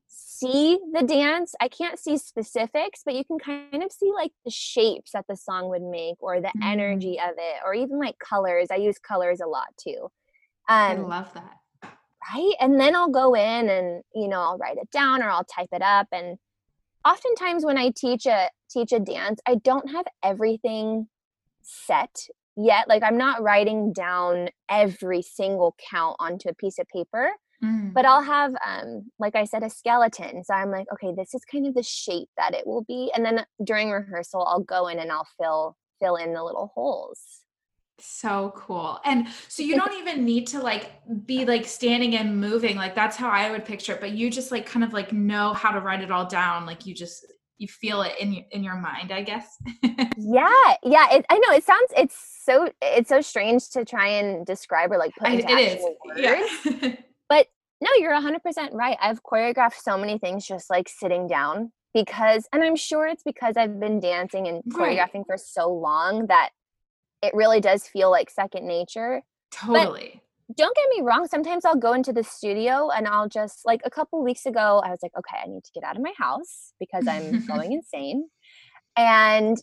[0.09, 1.55] see the dance.
[1.61, 5.37] I can't see specifics, but you can kind of see like the shapes that the
[5.37, 6.65] song would make or the mm.
[6.65, 8.67] energy of it, or even like colors.
[8.73, 10.11] I use colors a lot too.
[10.69, 11.61] Um, I love that.
[12.33, 12.55] Right.
[12.59, 15.69] And then I'll go in and, you know, I'll write it down or I'll type
[15.73, 16.09] it up.
[16.11, 16.39] And
[17.05, 21.09] oftentimes when I teach a teach a dance, I don't have everything
[21.63, 22.89] set yet.
[22.89, 27.31] Like I'm not writing down every single count onto a piece of paper.
[27.63, 27.95] Mm.
[27.95, 30.45] But I'll have, um, like I said, a skeleton.
[30.45, 33.11] So I'm like, okay, this is kind of the shape that it will be.
[33.15, 37.44] And then during rehearsal, I'll go in and I'll fill fill in the little holes.
[38.01, 38.99] So cool.
[39.05, 40.93] And so you don't even need to like
[41.27, 42.77] be like standing and moving.
[42.77, 44.01] Like that's how I would picture it.
[44.01, 46.67] But you just like kind of like know how to write it all down.
[46.67, 47.27] Like you just
[47.59, 49.57] you feel it in your in your mind, I guess.
[50.19, 50.75] yeah.
[50.83, 51.15] Yeah.
[51.15, 54.99] It, I know it sounds it's so it's so strange to try and describe or
[54.99, 56.83] like put into I, actual words.
[56.83, 56.97] Yeah.
[57.29, 57.47] but
[57.81, 58.97] no, you're 100% right.
[59.01, 63.57] I've choreographed so many things just like sitting down because and I'm sure it's because
[63.57, 65.27] I've been dancing and choreographing right.
[65.27, 66.51] for so long that
[67.25, 69.23] it really does feel like second nature.
[69.51, 70.21] Totally.
[70.49, 71.27] But don't get me wrong.
[71.27, 74.91] Sometimes I'll go into the studio and I'll just like a couple weeks ago, I
[74.91, 78.29] was like, okay, I need to get out of my house because I'm going insane.
[78.97, 79.57] And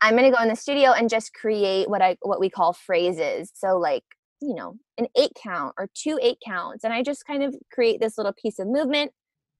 [0.00, 3.50] I'm gonna go in the studio and just create what I what we call phrases.
[3.54, 4.04] So like,
[4.40, 6.84] you know, an eight count or two eight counts.
[6.84, 9.10] And I just kind of create this little piece of movement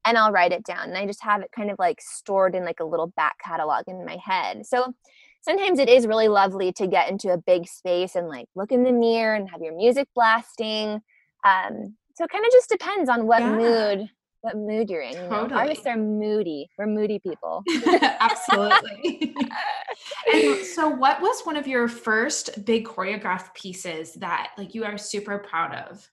[0.07, 0.91] and I'll write it down.
[0.91, 3.85] And I just have it kind of like stored in like a little back catalog
[3.89, 4.65] in my head.
[4.65, 4.95] So
[5.43, 8.85] sometimes it is really lovely to get into a big space and like look in
[8.85, 11.01] the mirror and have your music blasting.
[11.45, 13.57] Um, so it kind of just depends on what yeah.
[13.57, 15.15] mood what mood you're in.
[15.15, 15.49] You totally.
[15.49, 15.57] know?
[15.57, 16.69] Artists are moody.
[16.79, 17.65] We're moody people.
[18.21, 19.35] Absolutely.
[20.33, 24.97] and so what was one of your first big choreographed pieces that like you are
[24.97, 26.09] super proud of?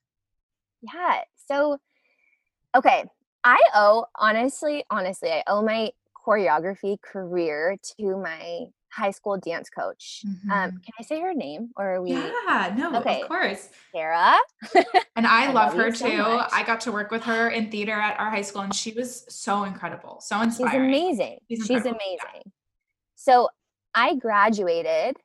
[0.81, 1.21] Yeah.
[1.47, 1.77] So
[2.75, 3.05] okay.
[3.43, 5.91] I owe honestly, honestly, I owe my
[6.25, 10.21] choreography career to my high school dance coach.
[10.25, 10.51] Um, mm-hmm.
[10.51, 12.13] Um, can I say her name or are we?
[12.13, 13.21] Yeah, no, okay.
[13.21, 13.69] of course.
[13.93, 14.37] Sarah.
[15.15, 16.17] and I, I love, love her too.
[16.17, 18.93] So I got to work with her in theater at our high school and she
[18.93, 20.71] was so incredible, so inspiring.
[20.71, 21.39] She's amazing.
[21.49, 22.43] She's, She's amazing.
[22.45, 22.51] Yeah.
[23.15, 23.49] So
[23.93, 25.17] I graduated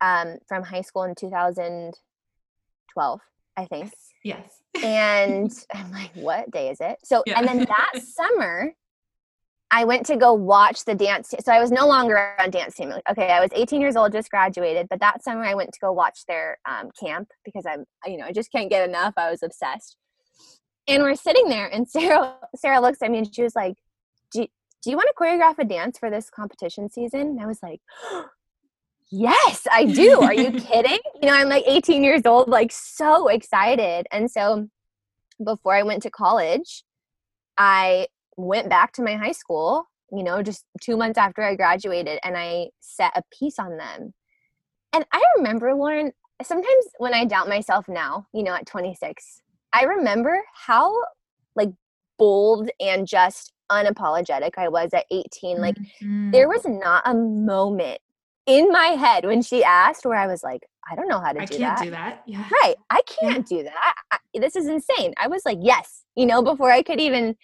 [0.00, 3.20] um, from high school in 2012,
[3.56, 3.92] I think.
[4.22, 4.60] Yes.
[4.74, 4.76] yes.
[4.84, 6.98] and I'm like, what day is it?
[7.04, 7.38] So, yeah.
[7.38, 8.74] and then that summer,
[9.74, 11.34] I went to go watch the dance.
[11.40, 12.92] So I was no longer on dance team.
[13.10, 15.90] Okay, I was 18 years old, just graduated, but that summer I went to go
[15.90, 19.14] watch their um, camp because I'm, you know, I just can't get enough.
[19.16, 19.96] I was obsessed.
[20.86, 23.74] And we're sitting there, and Sarah, Sarah looks at me and she was like,
[24.30, 24.46] "Do,
[24.82, 27.80] do you want to choreograph a dance for this competition season?" And I was like.
[29.10, 30.22] Yes, I do.
[30.22, 30.98] Are you kidding?
[31.22, 34.08] You know, I'm like 18 years old, like so excited.
[34.10, 34.68] And so
[35.44, 36.82] before I went to college,
[37.56, 42.18] I went back to my high school, you know, just two months after I graduated,
[42.24, 44.14] and I set a piece on them.
[44.92, 49.42] And I remember, Lauren, sometimes when I doubt myself now, you know, at 26,
[49.72, 50.94] I remember how
[51.56, 51.70] like
[52.18, 55.60] bold and just unapologetic I was at 18.
[55.60, 56.30] Like mm-hmm.
[56.30, 57.98] there was not a moment
[58.46, 61.40] in my head when she asked where I was like, I don't know how to
[61.40, 61.64] I do that.
[61.64, 62.22] I can't do that.
[62.26, 62.48] Yeah.
[62.62, 62.74] Right.
[62.90, 63.58] I can't yeah.
[63.58, 63.94] do that.
[64.12, 65.14] I, this is insane.
[65.16, 67.36] I was like, yes, you know, before I could even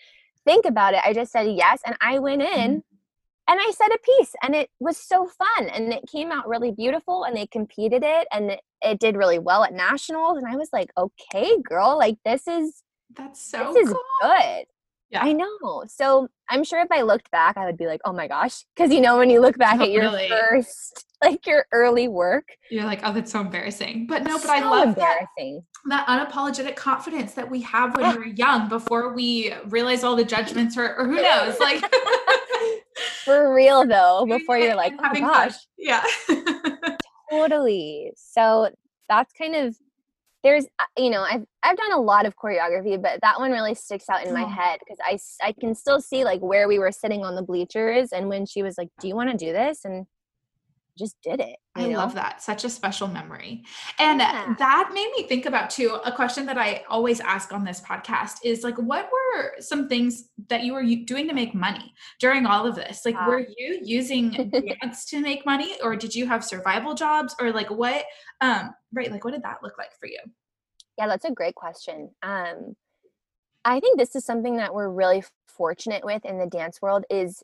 [0.44, 1.80] think about it, I just said yes.
[1.84, 3.48] And I went in mm-hmm.
[3.48, 6.72] and I said a piece and it was so fun and it came out really
[6.72, 10.38] beautiful and they competed it and it, it did really well at nationals.
[10.38, 12.82] And I was like, okay, girl, like this is,
[13.14, 13.96] that's so this cool.
[13.96, 14.64] is good.
[15.10, 15.24] Yeah.
[15.24, 15.84] I know.
[15.88, 18.64] So I'm sure if I looked back, I would be like, oh my gosh.
[18.74, 19.96] Because you know, when you look back totally.
[19.96, 24.06] at your first, like your early work, you're like, oh, that's so embarrassing.
[24.06, 25.62] But no, but so I love embarrassing.
[25.86, 28.14] That, that unapologetic confidence that we have when ah.
[28.16, 31.56] we're young before we realize all the judgments or, or who knows.
[31.60, 31.84] Like,
[33.24, 35.52] for real though, before you're like, oh gosh.
[35.52, 35.60] Fun.
[35.76, 36.04] Yeah.
[37.30, 38.12] totally.
[38.16, 38.70] So
[39.08, 39.76] that's kind of
[40.42, 43.74] there's uh, you know I've I've done a lot of choreography, but that one really
[43.74, 46.92] sticks out in my head because I I can still see like where we were
[46.92, 49.84] sitting on the bleachers and when she was like, "Do you want to do this?"
[49.84, 50.06] and
[51.00, 51.56] just did it.
[51.74, 51.98] I know?
[51.98, 52.42] love that.
[52.42, 53.64] Such a special memory.
[53.98, 54.54] And yeah.
[54.58, 58.38] that made me think about too a question that I always ask on this podcast
[58.44, 62.66] is like what were some things that you were doing to make money during all
[62.66, 63.02] of this?
[63.04, 64.50] Like were you using
[64.82, 68.04] dance to make money or did you have survival jobs or like what
[68.40, 70.20] um right like what did that look like for you?
[70.98, 72.10] Yeah, that's a great question.
[72.22, 72.76] Um
[73.64, 77.42] I think this is something that we're really fortunate with in the dance world is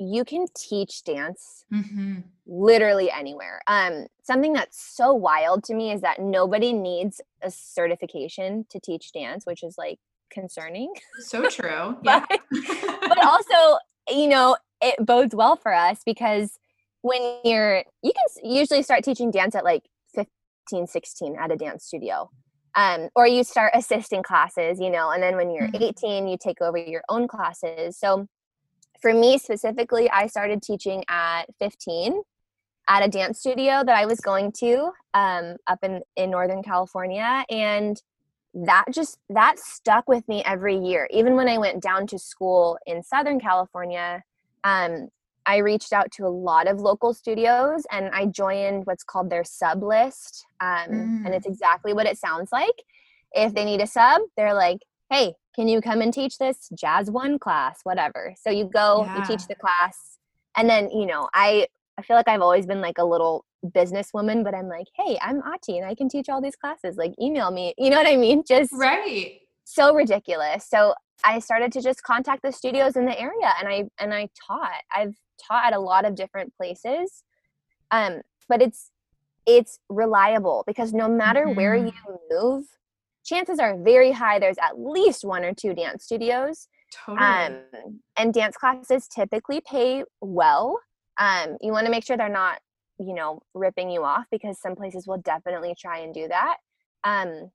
[0.00, 2.20] you can teach dance mm-hmm.
[2.46, 3.60] literally anywhere.
[3.66, 9.12] Um, something that's so wild to me is that nobody needs a certification to teach
[9.12, 9.98] dance, which is like
[10.32, 10.90] concerning.
[11.20, 11.98] So true.
[12.02, 16.58] but, but also, you know, it bodes well for us because
[17.02, 19.82] when you're, you can usually start teaching dance at like
[20.14, 22.30] 15, 16 at a dance studio.
[22.74, 25.82] Um, or you start assisting classes, you know, and then when you're mm-hmm.
[25.82, 27.98] 18, you take over your own classes.
[27.98, 28.28] So
[29.00, 32.22] for me specifically, I started teaching at 15
[32.88, 37.44] at a dance studio that I was going to um, up in, in Northern California.
[37.48, 38.00] And
[38.54, 42.76] that just that stuck with me every year even when i went down to school
[42.86, 44.22] in southern california
[44.64, 45.08] um,
[45.46, 49.44] i reached out to a lot of local studios and i joined what's called their
[49.44, 51.26] sub list um, mm.
[51.26, 52.82] and it's exactly what it sounds like
[53.32, 57.10] if they need a sub they're like hey can you come and teach this jazz
[57.10, 58.34] one class whatever.
[58.40, 59.18] So you go yeah.
[59.18, 60.18] you teach the class
[60.56, 61.66] and then you know i
[61.98, 65.42] i feel like i've always been like a little businesswoman but i'm like hey i'm
[65.42, 66.96] auti and i can teach all these classes.
[66.96, 67.74] Like email me.
[67.76, 68.42] You know what i mean?
[68.48, 69.38] Just right.
[69.64, 70.66] so ridiculous.
[70.68, 70.94] So
[71.24, 74.82] i started to just contact the studios in the area and i and i taught.
[74.94, 75.14] I've
[75.46, 77.22] taught at a lot of different places.
[77.90, 78.90] Um but it's
[79.46, 81.56] it's reliable because no matter mm-hmm.
[81.56, 81.92] where you
[82.30, 82.64] move
[83.24, 86.68] chances are very high there's at least one or two dance studios.
[87.06, 87.26] Totally.
[87.26, 87.60] Um,
[88.16, 90.80] and dance classes typically pay well.
[91.18, 92.60] Um, you want to make sure they're not,
[92.98, 96.56] you know, ripping you off because some places will definitely try and do that.
[97.04, 97.50] Um,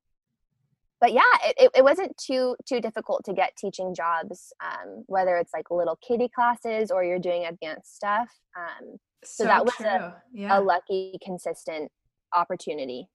[1.02, 5.54] but yeah, it, it, wasn't too too difficult to get teaching jobs, um, whether it's
[5.54, 8.30] like little kiddie classes or you're doing advanced stuff.
[8.58, 10.58] Um, so, so, that was a, yeah.
[10.58, 11.92] a lucky, consistent
[12.34, 13.10] opportunity.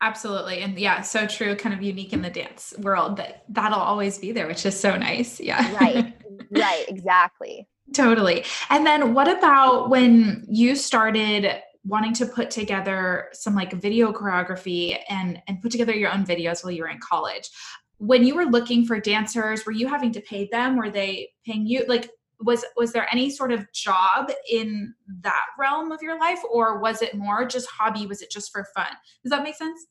[0.00, 0.60] Absolutely.
[0.60, 4.30] And yeah, so true, kind of unique in the dance world that that'll always be
[4.30, 5.40] there, which is so nice.
[5.40, 5.76] Yeah.
[5.76, 6.14] Right.
[6.50, 6.84] right.
[6.88, 7.68] Exactly.
[7.94, 8.44] totally.
[8.70, 14.98] And then what about when you started wanting to put together some like video choreography
[15.08, 17.50] and and put together your own videos while you were in college?
[17.96, 20.76] When you were looking for dancers, were you having to pay them?
[20.76, 21.84] Were they paying you?
[21.88, 22.08] Like
[22.40, 27.02] was was there any sort of job in that realm of your life or was
[27.02, 28.06] it more just hobby?
[28.06, 28.90] Was it just for fun?
[29.22, 29.86] Does that make sense?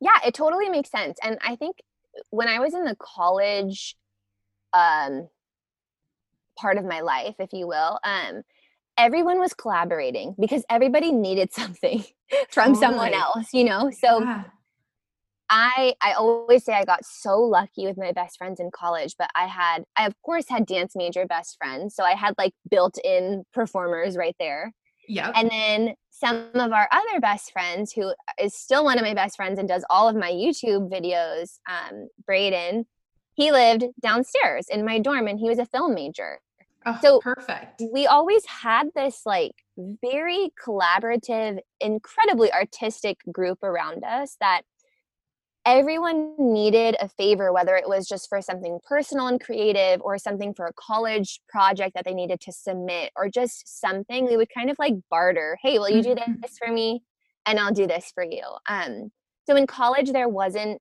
[0.00, 1.18] Yeah it totally makes sense.
[1.22, 1.76] And i think
[2.30, 3.96] when i was in the college
[4.72, 5.28] um
[6.56, 8.42] part of my life if you will um
[8.96, 12.04] everyone was collaborating because everybody needed something
[12.50, 12.80] from totally.
[12.80, 13.90] someone else you know?
[13.90, 14.44] So yeah.
[15.50, 19.30] I I always say I got so lucky with my best friends in college, but
[19.34, 23.44] I had I of course had dance major best friends, so I had like built-in
[23.52, 24.72] performers right there.
[25.06, 25.32] Yeah.
[25.34, 29.36] And then some of our other best friends, who is still one of my best
[29.36, 32.86] friends and does all of my YouTube videos, um, Braden,
[33.34, 36.40] he lived downstairs in my dorm and he was a film major.
[36.86, 37.82] Oh, so perfect.
[37.92, 44.62] We always had this like very collaborative, incredibly artistic group around us that
[45.66, 50.54] everyone needed a favor, whether it was just for something personal and creative or something
[50.54, 54.70] for a college project that they needed to submit or just something, we would kind
[54.70, 55.58] of like barter.
[55.62, 56.40] Hey, will you do Mhm.
[56.42, 57.02] this for me?
[57.46, 58.42] And I'll do this for you.
[58.68, 59.12] Um,
[59.46, 60.80] so in college, there wasn't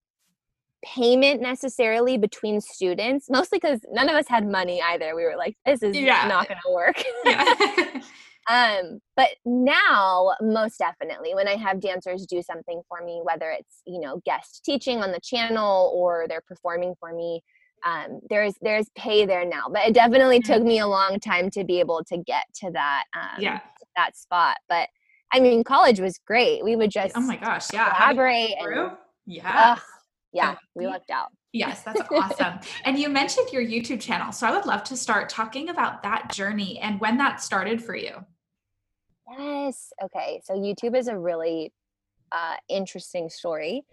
[0.86, 5.15] payment necessarily between students, mostly because none of us had money either.
[5.15, 6.27] We were like, this is Yeah.
[6.27, 7.03] not going to work.
[7.25, 8.01] Yeah.
[8.49, 13.81] Um, but now, most definitely, when I have dancers do something for me, whether it's
[13.85, 17.41] you know guest teaching on the channel or they're performing for me,
[17.85, 19.63] um, there's there's pay there now.
[19.71, 20.45] But it definitely Mhm.
[20.45, 23.59] took me a long time to be able to get to that um, yeah.
[23.95, 24.57] that spot.
[24.67, 24.89] But
[25.31, 26.63] I mean, college was great.
[26.63, 27.73] We would just Oh my gosh.
[27.73, 27.93] Yeah.
[27.93, 28.91] How did you collaborate and?
[29.25, 29.73] Yeah.
[29.77, 29.81] ugh,
[30.34, 31.29] yeah, we lucked out.
[31.51, 32.59] Yes, that's awesome.
[32.84, 34.31] and you mentioned your YouTube channel.
[34.31, 37.95] So I would love to start talking about that journey and when that started for
[37.95, 38.25] you.
[39.38, 39.93] Yes.
[40.03, 40.41] Okay.
[40.43, 41.71] So YouTube is a really
[42.31, 43.84] uh, interesting story.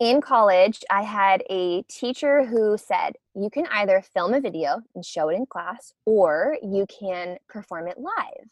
[0.00, 5.04] In college, I had a teacher who said, you can either film a video and
[5.04, 8.50] show it in class, or you can perform it live.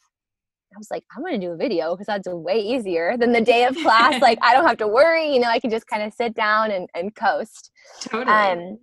[0.74, 3.40] I was like, I'm going to do a video because that's way easier than the
[3.40, 4.20] day of class.
[4.20, 5.32] like, I don't have to worry.
[5.32, 7.70] You know, I can just kind of sit down and, and coast.
[8.00, 8.32] Totally.
[8.32, 8.78] Um,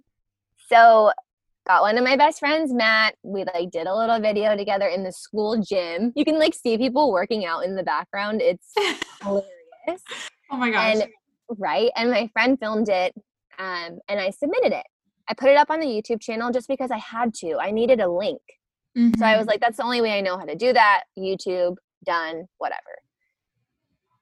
[0.70, 1.12] so
[1.68, 3.16] got one of my best friends, Matt.
[3.24, 6.12] We like did a little video together in the school gym.
[6.16, 8.42] You can like see people working out in the background.
[8.42, 8.74] It's
[9.22, 10.04] hilarious.
[10.52, 10.96] oh my gosh.
[10.96, 11.08] And
[11.58, 13.14] right, and my friend filmed it,
[13.58, 14.86] um, and I submitted it.
[15.28, 17.58] I put it up on the YouTube channel just because I had to.
[17.60, 18.42] I needed a link.
[18.96, 19.50] So I was mm-hmm.
[19.50, 21.04] like, that's the only way I know how to do that.
[21.18, 23.00] YouTube, done, whatever.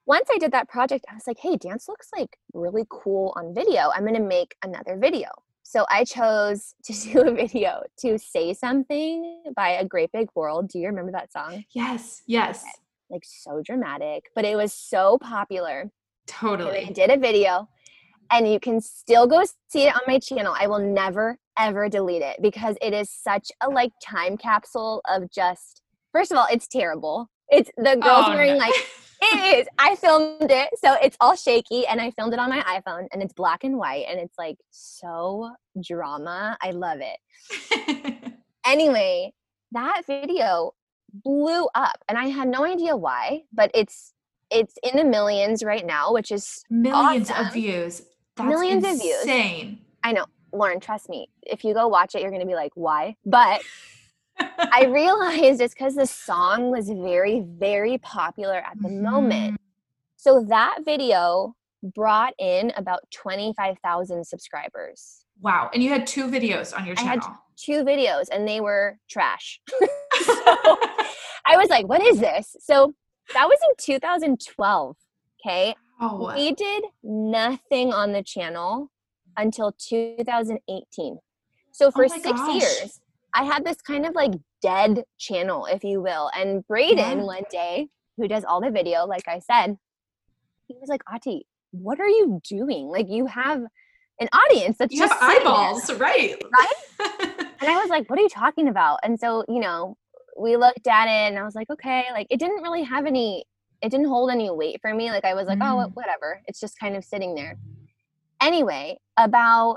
[0.06, 3.54] Once I did that project, I was like, hey, dance looks like really cool on
[3.54, 3.90] video.
[3.94, 5.28] I'm going to make another video.
[5.62, 10.68] So I chose to do a video to say something by a great big world.
[10.68, 11.64] Do you remember that song?
[11.70, 12.22] yes.
[12.26, 12.64] Yes.
[13.10, 15.80] Like so dramatic, but it was so popular.
[15.80, 16.90] And I Totally.
[16.92, 17.68] did a video
[18.30, 20.54] and you can still go see it on my channel.
[20.58, 25.30] I will never ever delete it because it is such a like time capsule of
[25.30, 27.28] just first of all, it's terrible.
[27.48, 28.58] It's the oh, girls Oh, wearing no.
[28.58, 28.74] like
[29.22, 29.66] it is.
[29.78, 33.22] I filmed it, so it's all shaky, and I filmed it on my iPhone, and
[33.22, 35.50] it's black and white, and it's like so
[35.82, 36.56] drama.
[36.62, 38.18] I love it.
[38.66, 39.32] Anyway,
[39.72, 40.72] that video
[41.24, 44.12] blew up, and I had no idea why, but it's
[44.50, 47.46] it's in the millions right now, which is Millions Awesome.
[47.46, 48.02] of views.
[48.38, 49.20] That's Millions of views.
[49.22, 49.80] insane.
[50.04, 50.80] I know, Lauren.
[50.80, 53.16] Trust me, if you go watch it, you're gonna be like, why?
[53.26, 53.62] But
[54.38, 59.54] I realized it's because the song was very, very popular at the moment.
[59.54, 59.58] Mhm.
[60.16, 61.54] So that video
[61.94, 65.24] brought in about 25,000 subscribers.
[65.40, 65.70] Wow.
[65.72, 67.38] And you had two videos on your I had channel.
[67.56, 69.60] Two videos and they were trash.
[70.20, 70.34] So
[71.46, 72.56] I was like, what is this?
[72.60, 72.92] So
[73.32, 74.96] that was in 2012.
[75.46, 75.74] Okay.
[76.00, 76.32] Oh.
[76.34, 78.90] We did nothing on the channel
[79.36, 81.18] until 2018.
[81.72, 82.54] So for Oh six gosh.
[82.62, 83.00] years,
[83.34, 84.32] I had this kind of like
[84.62, 86.30] dead channel, if you will.
[86.36, 87.24] And Braden Yeah.
[87.24, 89.76] one day, who does all the video, like I said,
[90.66, 92.86] he was like, Auti, what are you doing?
[92.88, 93.62] Like you have
[94.20, 96.42] an audience that's You have just sitting there." eyeballs, right?
[96.52, 96.74] Right?
[97.60, 99.00] And I was like, what are you talking about?
[99.02, 99.96] And so, you know,
[100.38, 103.44] we looked at it and I was like, okay, like it didn't really have any,
[103.82, 105.10] it didn't hold any weight for me.
[105.10, 105.92] Like I was like, oh, Mm.
[105.94, 106.40] whatever.
[106.46, 107.58] It's just kind of sitting there.
[108.40, 109.76] Anyway, about,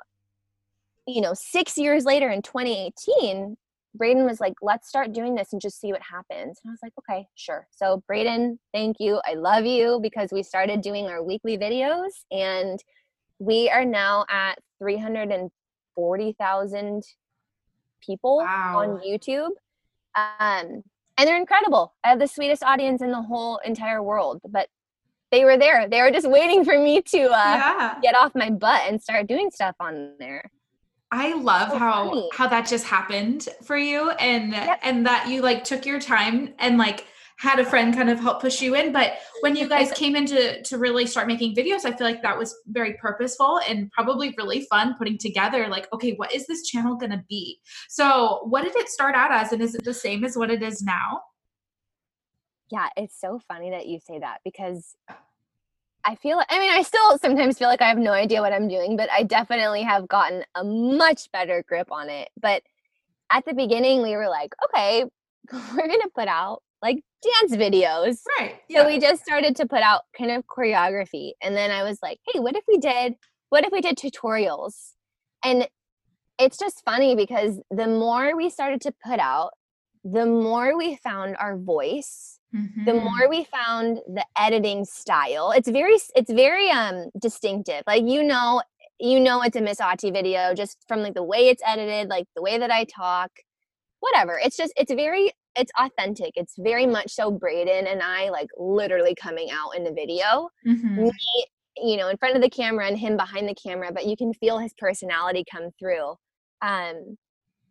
[1.07, 3.57] you know, six years later in 2018,
[3.93, 6.59] Braden was like, let's start doing this and just see what happens.
[6.63, 7.67] And I was like, okay, sure.
[7.71, 9.19] So, Braden, thank you.
[9.25, 12.79] I love you because we started doing our weekly videos and
[13.39, 17.03] we are now at 340,000
[18.05, 18.79] people Wow.
[18.79, 19.49] on YouTube.
[20.15, 20.83] Um,
[21.21, 21.93] and they're incredible.
[22.03, 24.67] I have the sweetest audience in the whole entire world, but
[25.31, 25.87] they were there.
[25.87, 27.99] They were just waiting for me to uh, yeah.
[28.01, 30.49] get off my butt and start doing stuff on there.
[31.11, 32.29] I love So how funny.
[32.33, 34.79] how that just happened for you and Yep.
[34.81, 37.05] and that you like took your time and like
[37.41, 40.61] had a friend kind of help push you in but when you guys came into
[40.61, 44.61] to really start making videos I feel like that was very purposeful and probably really
[44.69, 48.75] fun putting together like okay what is this channel going to be so what did
[48.75, 51.19] it start out as and is it the same as what it is now
[52.69, 54.95] Yeah, it's so funny that you say that because
[56.05, 58.67] I feel I mean I still sometimes feel like I have no idea what I'm
[58.67, 62.29] doing, but I definitely have gotten a much better grip on it.
[62.39, 62.61] But
[63.31, 65.05] at the beginning we were like, okay,
[65.51, 68.17] we're going to put out like dance videos.
[68.39, 71.31] right So we just started to put out kind of choreography.
[71.41, 73.15] And then I was like, hey, what if we did
[73.49, 74.91] what if we did tutorials?
[75.43, 75.67] And
[76.39, 79.51] it's just funny because the more we started to put out,
[80.03, 82.85] the more we found our voice Mhm.
[82.85, 88.21] the more we found the editing style it's very it's very um distinctive like you
[88.23, 88.61] know
[88.99, 92.25] you know it's a miss Auti video just from like the way it's edited like
[92.35, 93.31] the way that i talk
[94.01, 98.47] whatever it's just it's very it's authentic it's very much so braden and i like
[98.57, 100.97] literally coming out in the video Mhm.
[100.97, 101.45] me
[101.77, 104.33] you know in front of the camera and him behind the camera but you can
[104.33, 106.15] feel his personality come through
[106.61, 107.17] um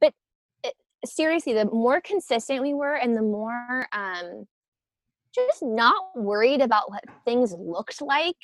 [0.00, 0.12] but
[0.62, 0.74] it,
[1.04, 4.46] seriously the more consistent we were and the more um
[5.34, 8.36] just not worried about what things looked like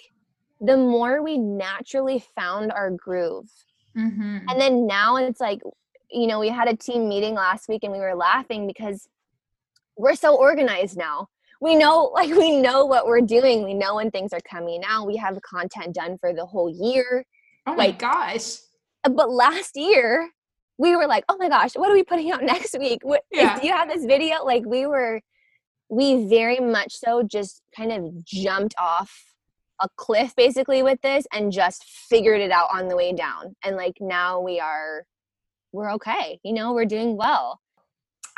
[0.61, 3.51] the more we naturally found our groove
[3.97, 4.45] Mhm.
[4.49, 5.61] and then now it's like
[6.11, 9.09] you know we had a team meeting last week and we were laughing because
[9.97, 11.29] we're so organized now.
[11.61, 13.65] We know like we know what we're doing.
[13.65, 15.07] We know when things are coming out.
[15.07, 17.25] We have content done for the whole year.
[17.67, 18.57] Oh my like- gosh.
[19.05, 20.31] Uh, but last year
[20.79, 23.01] we were like oh my gosh what are we putting out next week?
[23.03, 23.59] What Yeah.
[23.59, 25.21] do you have this video like we were
[25.89, 29.25] we very much so just kind of jumped off
[29.81, 33.55] a cliff basically with this and just figured it out on the way down.
[33.63, 35.05] And like now we are
[35.73, 36.41] we're okay.
[36.43, 37.61] You know we're doing well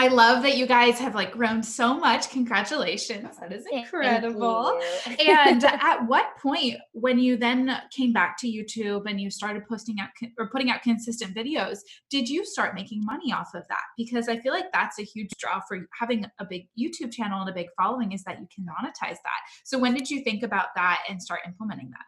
[0.00, 2.30] I love that you guys have like grown so much.
[2.30, 3.36] Congratulations.
[3.40, 4.80] That is incredible.
[5.18, 9.98] and at what point when you then came back to youtube and you started posting
[10.00, 11.78] out or putting out consistent videos
[12.10, 15.30] did you start making money off of that because i feel like that's a huge
[15.38, 18.64] draw for having a big youtube channel and a big following is that you can
[18.64, 22.04] monetize that so when did you think about that and start implementing that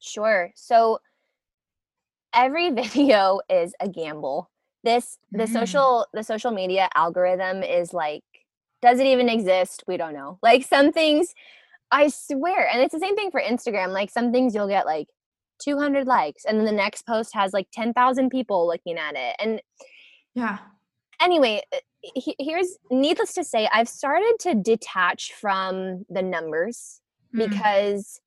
[0.00, 0.50] Sure.
[0.56, 0.98] So
[2.34, 4.50] every video is a gamble.
[4.82, 5.52] This the Mm.
[5.52, 8.22] social the social media algorithm is like
[8.82, 9.84] does it even exist?
[9.86, 10.38] We don't know.
[10.42, 11.34] Like some things
[11.92, 13.88] I swear and it's the same thing for Instagram.
[13.92, 15.08] Like some things you'll get like
[15.62, 19.36] 200 likes and then the next post has like 10,000 people looking at it.
[19.38, 19.60] And
[20.34, 20.58] yeah
[21.20, 21.78] anyway, uh,
[22.14, 27.02] he- here's needless to say I've started to detach from the numbers
[27.34, 27.50] Mm.
[27.50, 28.20] because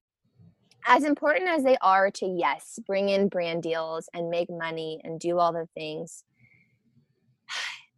[0.85, 5.19] as important as they are to yes bring in brand deals and make money and
[5.19, 6.23] do all the things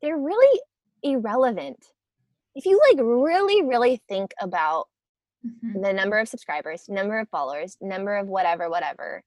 [0.05, 0.61] they're really
[1.01, 1.83] irrelevant
[2.53, 4.87] if you like really really think about
[5.45, 5.81] Mhm.
[5.83, 9.23] the number of subscribers number of followers number of whatever whatever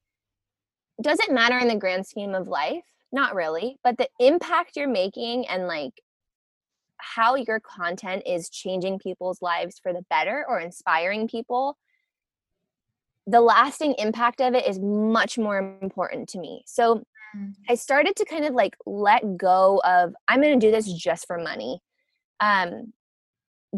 [1.01, 4.89] does it matter in the grand scheme of life not really but the impact you're
[4.89, 6.01] making and like
[6.97, 11.76] how your content is changing people's lives for the better or inspiring people
[13.26, 17.03] the lasting impact of it is much more important to me so.
[17.68, 21.26] I started to kind of like let go of i'm going to do this just
[21.26, 21.81] for money
[22.41, 22.93] um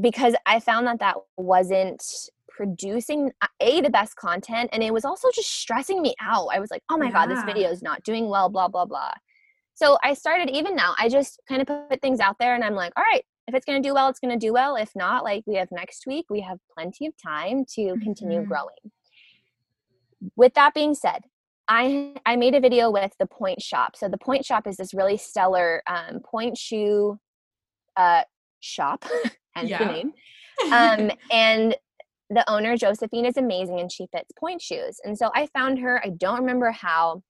[0.00, 2.02] because i found that that wasn't
[2.48, 6.48] producing uh, a the best content and it was also just stressing me out.
[6.52, 9.12] I was like oh my god this video is not doing well blah blah blah.
[9.74, 12.74] So i started even now i just kind of put things out there and i'm
[12.74, 14.76] like all right if it's going to do well it's going to do well.
[14.76, 18.46] If not like we have next week we have plenty of time to continue Mhm.
[18.46, 18.92] growing.
[20.36, 21.24] With that being said
[21.70, 23.94] I I made a video with the Pointe Shop.
[23.94, 27.18] So the Pointe Shop is this really stellar um, pointe shoe
[27.96, 28.22] uh,
[28.58, 29.04] shop,
[29.54, 30.12] hence the name.
[30.70, 31.74] Um, and
[32.28, 35.00] the owner Josephine is amazing, and she fits pointe shoes.
[35.04, 36.02] And so I found her.
[36.04, 37.22] I don't remember how,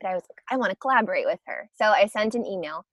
[0.00, 1.68] but I was like, I want to collaborate with her.
[1.74, 2.86] So I sent an email.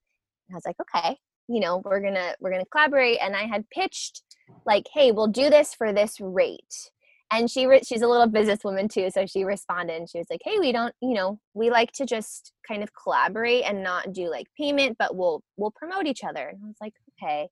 [0.50, 3.20] And I was like, okay, you know, we're gonna we're gonna collaborate.
[3.22, 4.24] And I had pitched
[4.66, 6.90] like, hey, we'll do this for this rate
[7.32, 10.42] and she re- she's a little businesswoman too so she responded and she was like
[10.44, 14.30] hey we don't you know we like to just kind of collaborate and not do
[14.30, 16.50] like payment but we'll we'll promote each other.
[16.50, 17.50] And i was like okay.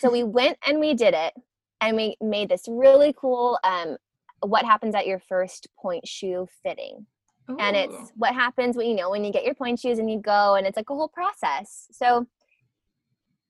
[0.00, 1.34] So we went and we did it
[1.80, 3.96] and we made this really cool um
[4.40, 7.06] what happens at your first pointe shoe fitting.
[7.58, 10.18] And it's what happens when you know when you get your pointe shoes and you
[10.18, 11.86] go and it's like a whole process.
[11.92, 12.26] So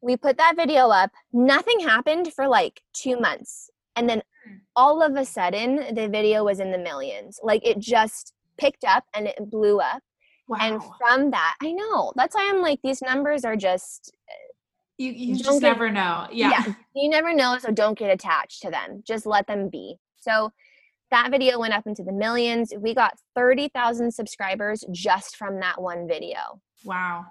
[0.00, 1.12] we put that video up.
[1.32, 4.57] Nothing happened for like two months and then Hmm.
[4.76, 7.40] all of a sudden the video was in the millions.
[7.42, 10.03] Like it just picked up and it blew up.
[10.47, 10.59] Wow.
[10.61, 12.12] and from that i know.
[12.16, 14.12] That's why i'm like these numbers are just
[14.99, 16.26] you, you just get- never know.
[16.30, 16.62] Yeah,
[16.95, 19.03] you never know so don't get attached to them.
[19.07, 19.97] Just let them be.
[20.20, 20.53] So
[21.11, 22.72] that video went up into the millions.
[22.78, 26.61] We got 30,000 subscribers just from that one video.
[26.84, 27.24] Wow.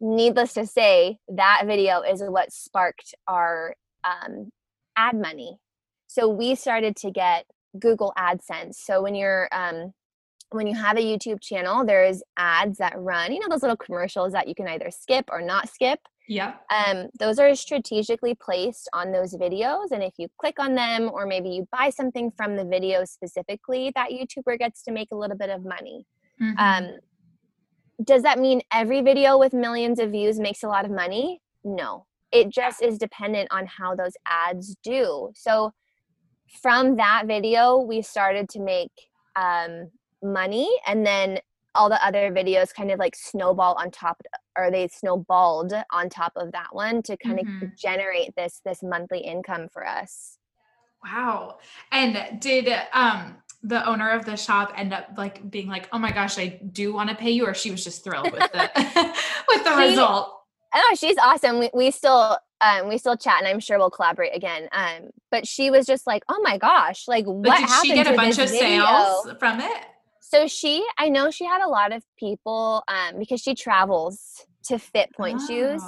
[0.00, 4.50] Needless to say that video is what sparked our um,
[4.96, 5.58] ad money
[6.08, 7.44] so we started to get
[7.78, 9.92] google adsense so when you're um,
[10.50, 14.32] when you have a youtube channel there's ads that run you know those little commercials
[14.32, 16.54] that you can either skip or not skip Yeah.
[16.74, 21.26] um, those are strategically placed on those videos and if you click on them or
[21.26, 25.36] maybe you buy something from the video specifically that youtuber gets to make a little
[25.36, 26.06] bit of money
[26.40, 26.58] Mhm.
[26.58, 26.98] um,
[28.02, 32.06] does that mean every video with millions of views makes a lot of money no
[32.30, 35.30] it just is dependent on how those ads do.
[35.34, 35.72] So
[36.48, 38.92] from that video, we started to make
[39.36, 39.90] um,
[40.22, 41.38] money, and then
[41.74, 44.20] all the other videos kind of like snowball on top,
[44.56, 47.64] or they snowballed on top of that one to kind mm-hmm.
[47.64, 50.38] of generate this this monthly income for us.
[51.04, 51.58] Wow!
[51.92, 56.12] And did um the owner of the shop end up like being like, "Oh my
[56.12, 58.70] gosh, I do want to pay you," or she was just thrilled with the
[59.48, 60.34] with the she, result?
[60.74, 61.58] Oh, she's awesome.
[61.58, 64.68] We we still um we still chat, and I'm sure we'll collaborate again.
[64.72, 68.06] Um, but she was just like, "Oh my gosh, like but what did she get
[68.06, 68.84] a bunch of video?
[68.84, 69.84] sales from it?"
[70.20, 74.78] So she, I know she had a lot of people um because she travels to
[74.78, 75.46] Fit Pointe oh.
[75.46, 75.82] Shoes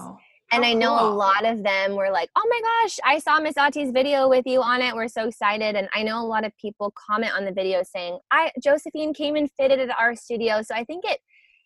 [0.52, 1.12] and I know cool.
[1.12, 4.46] a lot of them were like, oh my gosh, I saw Miss Auti's video with
[4.46, 4.94] you on it.
[4.94, 5.76] We're so excited.
[5.76, 9.36] And I know a lot of people comment on the video saying, I Josephine came
[9.36, 10.62] and fitted at our studio.
[10.62, 11.20] So I think it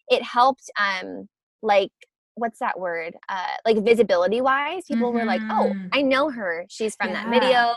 [0.09, 1.29] it helped um
[1.63, 1.93] like
[2.35, 3.17] what's that word?
[3.29, 4.85] Uh like visibility wise.
[4.87, 5.19] People mm-hmm.
[5.19, 5.89] were like, Oh, mm-hmm.
[5.93, 6.67] I know her.
[6.69, 7.25] She's from yeah.
[7.25, 7.75] that video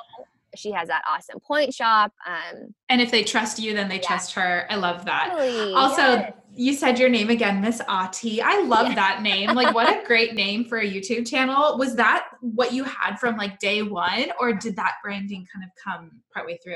[0.56, 2.14] she has that awesome pointe shop.
[2.26, 4.08] Um, and if they trust you, then they yeah.
[4.08, 4.66] trust her.
[4.70, 5.30] I love that.
[5.32, 5.74] Totally.
[5.74, 6.34] Also, yes.
[6.56, 8.42] you said your name again, Miss Auti.
[8.42, 8.96] I love yeah.
[8.96, 9.54] that name.
[9.54, 11.78] Like, what a great name for a YouTube channel.
[11.78, 15.72] Was that what you had from like day one, or did that branding kind of
[15.82, 16.76] come partway through?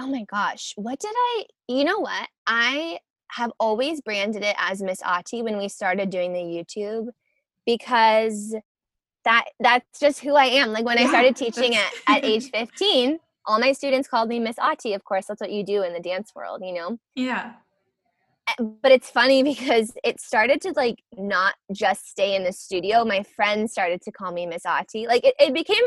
[0.00, 0.74] Oh my gosh.
[0.76, 2.28] What did I, you know what?
[2.46, 3.00] I
[3.30, 7.08] have always branded it as Miss Auti when we started doing the YouTube
[7.66, 8.54] because
[9.24, 10.72] that that's just who I am.
[10.72, 14.40] Like when yeah, I started teaching at, at age 15, all my students called me
[14.40, 14.94] Miss Auti.
[14.94, 16.98] Of course, that's what you do in the dance world, you know?
[17.14, 17.52] Yeah.
[18.48, 23.04] Eh, but it's funny because it started to like not just stay in the studio.
[23.04, 25.06] My friends started to call me Miss Auti.
[25.06, 25.84] Like it, it became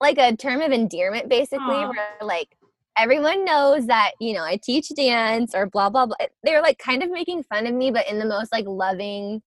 [0.00, 1.90] like a term of endearment basically Aww.
[1.90, 2.56] where like
[2.98, 6.16] everyone knows that, you know, I teach dance or blah blah blah.
[6.42, 9.42] They're like kind of making fun of me, but in the most like loving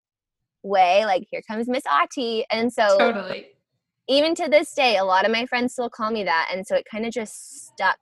[0.64, 3.48] way like here comes miss auti and so totally
[4.08, 6.76] even to this day a lot of my friends still call me that and so
[6.76, 7.98] it kind of just stuck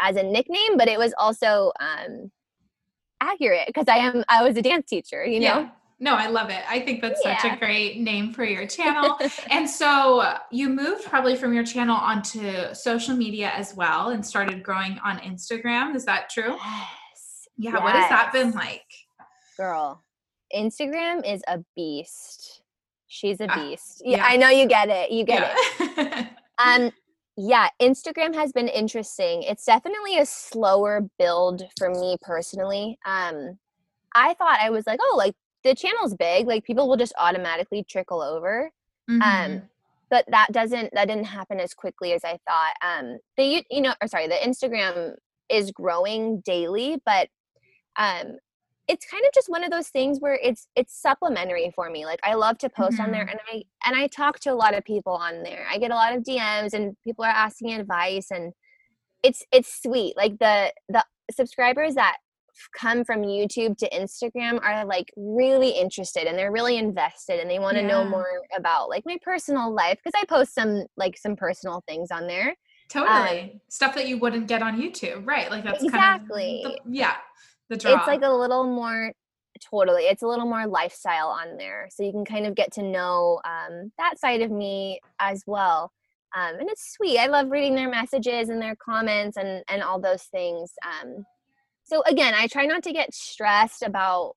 [0.00, 2.30] as a nickname but it was also um
[3.20, 5.68] accurate because i am i was a dance teacher you know yeah.
[6.00, 6.62] No, I love it.
[6.68, 7.40] I think that's yeah.
[7.40, 9.18] such a great name for your channel.
[9.50, 14.62] and so you moved probably from your channel onto social media as well and started
[14.62, 15.94] growing on Instagram.
[15.94, 16.56] Is that true?
[16.56, 17.48] Yes.
[17.56, 17.72] Yeah.
[17.72, 17.82] Yes.
[17.82, 18.82] What has that been like?
[19.56, 20.02] Girl,
[20.54, 22.62] Instagram is a beast.
[23.06, 24.02] She's a ah, beast.
[24.04, 24.16] Uh, yeah.
[24.16, 24.24] yeah.
[24.26, 25.12] I know you get it.
[25.12, 26.20] You get yeah.
[26.20, 26.28] it.
[26.58, 26.90] um
[27.36, 29.44] yeah, Instagram has been interesting.
[29.44, 32.98] It's definitely a slower build for me personally.
[33.06, 33.58] Um
[34.16, 35.34] I thought I was like, oh, like
[35.64, 38.70] the channel's big, like people will just automatically trickle over.
[39.08, 39.52] Um, mm-hmm.
[39.54, 39.62] Um
[40.10, 42.74] but that doesn't that didn't happen as quickly as I thought.
[42.82, 45.14] Um the you know, or sorry, the Instagram
[45.48, 47.28] is growing daily, but
[47.96, 48.36] um
[48.86, 52.20] it's kind of just one of those things where it's it's supplementary for me like
[52.22, 53.02] i love to post mm-hmm.
[53.04, 53.30] on there mm-hmm.
[53.30, 55.94] and i and i talk to a lot of people on there i get a
[55.94, 58.52] lot of dms and people are asking advice and
[59.22, 62.18] it's it's sweet like the the subscribers that
[62.76, 67.58] come from youtube to instagram are like really interested and they're really invested and they
[67.58, 67.88] want to yeah.
[67.88, 68.26] know more
[68.56, 72.54] about like my personal life because i post some like some personal things on there
[72.88, 76.84] totally um, stuff that you wouldn't get on youtube right like that's exactly kind of
[76.84, 77.14] the, yeah
[77.70, 77.96] the draw.
[77.96, 79.12] It's like a little more
[79.70, 82.82] totally it's a little more lifestyle on there so you can kind of get to
[82.82, 85.92] know um, that side of me as well
[86.36, 90.00] um, and it's sweet i love reading their messages and their comments and and all
[90.00, 91.24] those things um,
[91.84, 94.34] so again i try not to get stressed about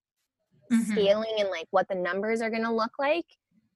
[0.72, 0.92] mm-hmm.
[0.92, 3.26] scaling and like what the numbers are going to look like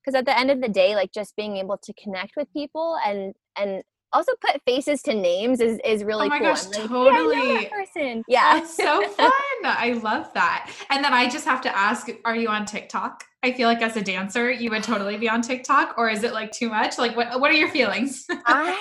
[0.04, 2.98] because at the end of the day like just being able to connect with people
[3.06, 6.48] and and also put faces to names is, is really oh my cool.
[6.48, 7.64] gosh, like, totally.
[7.64, 8.24] Yeah, person.
[8.28, 8.60] Yeah.
[8.60, 9.32] That's so fun.
[9.64, 10.72] I love that.
[10.90, 13.24] And then I just have to ask, are you on TikTok?
[13.44, 16.34] I feel like as a dancer, you would totally be on TikTok, or is it
[16.34, 17.00] like too much?
[17.00, 18.26] Like what what are your feelings?
[18.46, 18.78] I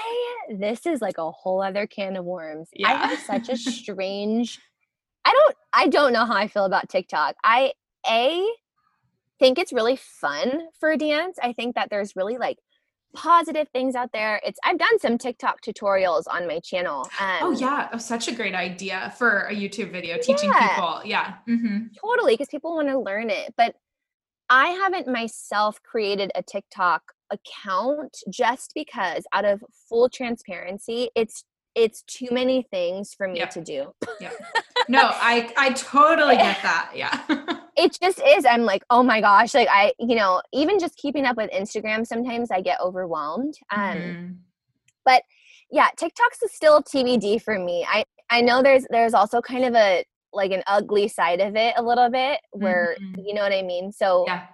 [0.51, 2.69] this is like a whole other can of worms.
[2.75, 2.89] Yeah.
[2.89, 4.59] I have such a strange
[5.25, 7.37] I don't I don't know how I feel about TikTok.
[7.45, 7.73] I
[8.09, 8.47] a
[9.39, 11.39] think it's really fun for dance.
[11.43, 12.59] I think that there's really like
[13.15, 14.41] positive things out there.
[14.45, 17.09] It's I've done some TikTok tutorials on my channel.
[17.19, 21.01] Um, oh yeah, oh, such a great idea for a YouTube video teaching yeah, people.
[21.05, 21.87] Yeah, mm-hmm.
[22.05, 23.55] totally, because people want to learn it.
[23.57, 23.75] But
[24.49, 31.45] I haven't myself created a TikTok account just because, out of full transparency, it's
[31.75, 33.95] it's too many things for me to do.
[34.21, 34.31] yeah.
[34.91, 36.91] No, I I totally get that.
[36.95, 37.21] Yeah.
[37.77, 38.45] it just is.
[38.45, 42.05] I'm like, oh my gosh, like I, you know, even just keeping up with Instagram,
[42.05, 43.55] sometimes I get overwhelmed.
[43.71, 44.33] Um, mm-hmm.
[45.05, 45.23] but
[45.71, 47.87] yeah, TikTok's is still TBD for me.
[47.89, 51.75] I I know there's there's also kind of a like an ugly side of it
[51.77, 53.21] a little bit where mm-hmm.
[53.25, 53.93] you know what I mean.
[53.93, 54.47] So yeah.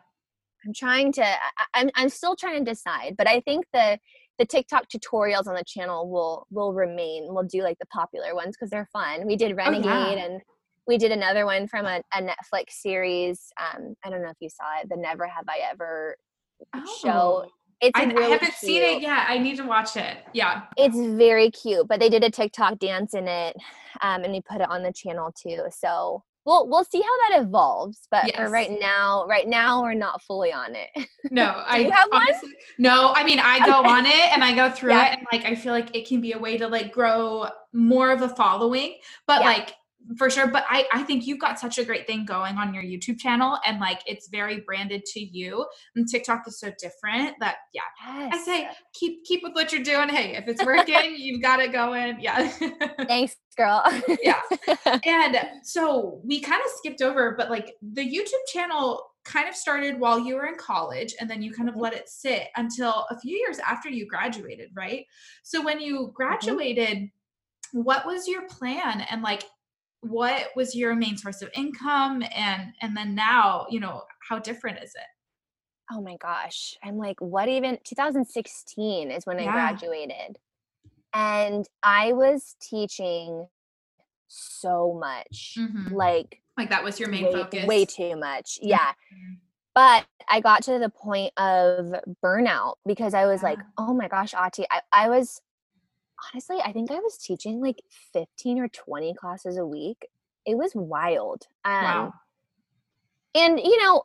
[0.66, 3.98] I'm trying to I, I'm I'm still trying to decide, but I think the
[4.38, 7.26] the TikTok tutorials on the channel will will remain.
[7.28, 9.26] We'll do like the popular ones because they're fun.
[9.26, 10.24] We did Renegade oh, yeah.
[10.24, 10.42] and
[10.86, 13.52] we did another one from a, a Netflix series.
[13.60, 16.16] Um, I don't know if you saw it, the Never Have I Ever
[16.74, 16.98] oh.
[17.02, 17.46] show.
[17.80, 18.54] It's I, really I haven't cute.
[18.56, 19.26] seen it yet.
[19.28, 20.18] I need to watch it.
[20.32, 20.62] Yeah.
[20.78, 23.54] It's very cute, but they did a TikTok dance in it
[24.00, 25.64] um, and we put it on the channel too.
[25.70, 28.06] So we'll we'll see how that evolves.
[28.10, 28.36] But yes.
[28.36, 30.88] for right now, right now we're not fully on it.
[31.28, 32.56] No, I have honestly, one?
[32.78, 33.12] no.
[33.12, 33.88] I mean, I go okay.
[33.88, 35.14] on it and I go through yeah.
[35.14, 38.12] it, and like I feel like it can be a way to like grow more
[38.12, 38.98] of a following.
[39.26, 39.48] But yeah.
[39.48, 39.74] like
[40.16, 42.82] for sure but i i think you've got such a great thing going on your
[42.82, 47.56] youtube channel and like it's very branded to you and tiktok is so different that
[47.72, 48.32] yeah yes.
[48.34, 51.72] i say keep keep with what you're doing hey if it's working you've got it
[51.72, 52.48] going yeah
[53.06, 53.82] thanks girl
[54.22, 54.40] yeah
[55.06, 59.98] and so we kind of skipped over but like the youtube channel kind of started
[59.98, 61.82] while you were in college and then you kind of mm-hmm.
[61.82, 65.04] let it sit until a few years after you graduated right
[65.42, 66.12] so when you mm-hmm.
[66.14, 67.82] graduated mm-hmm.
[67.82, 69.42] what was your plan and like
[70.08, 74.78] what was your main source of income and and then now you know how different
[74.82, 79.48] is it oh my gosh i'm like what even 2016 is when yeah.
[79.48, 80.38] i graduated
[81.14, 83.46] and i was teaching
[84.28, 85.94] so much mm-hmm.
[85.94, 89.34] like like that was your main way, focus way too much yeah mm-hmm.
[89.74, 91.94] but i got to the point of
[92.24, 93.50] burnout because i was yeah.
[93.50, 95.40] like oh my gosh auti I, I was
[96.32, 100.06] honestly, I think I was teaching like 15 or 20 classes a week.
[100.44, 101.46] It was wild.
[101.64, 102.14] Um, wow.
[103.34, 104.04] And you know,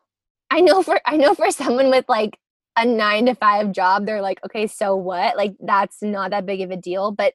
[0.50, 2.38] I know for I know for someone with like
[2.78, 6.62] a 9 to 5 job, they're like, "Okay, so what?" Like that's not that big
[6.62, 7.34] of a deal, but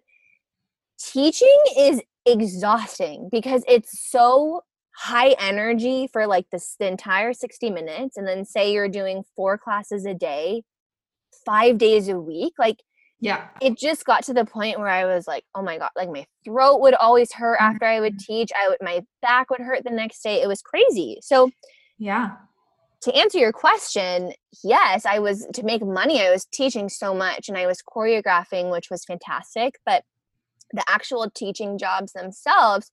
[0.99, 4.65] teaching is exhausting because it's so
[4.97, 9.59] high energy for like this the entire 60 minutes and then say you're doing four
[9.59, 10.63] classes a day
[11.45, 12.83] 5 days a week like
[13.21, 13.49] yeah.
[13.61, 16.27] It just got to the point where i was like oh my god like my
[16.45, 18.33] throat would always hurt after i would mm-hmm.
[18.33, 18.51] teach.
[18.55, 20.43] I would my back would hurt the next day.
[20.43, 21.19] It was crazy.
[21.23, 21.51] So
[21.99, 22.33] yeah.
[23.03, 27.49] to answer your question yes i was to make money i was teaching so much
[27.49, 30.05] and i was choreographing which was fantastic but
[30.73, 32.91] the actual teaching jobs themselves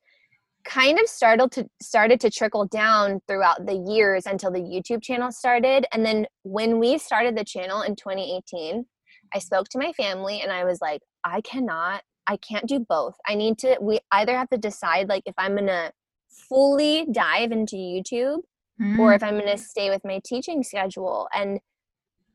[0.63, 5.32] kind of started to started to trickle down throughout the years until the YouTube channel
[5.32, 5.86] started.
[5.91, 8.86] And then when we started the channel in 2018
[9.34, 13.16] I spoke to my family and I was like, I cannot, I can't do both.
[13.28, 15.92] I need to, we either have to decide like if I'm going to
[16.50, 18.40] fully dive into YouTube
[18.82, 19.00] mm.
[19.00, 21.28] or if I'm going to stay with my teaching schedule.
[21.34, 21.60] And,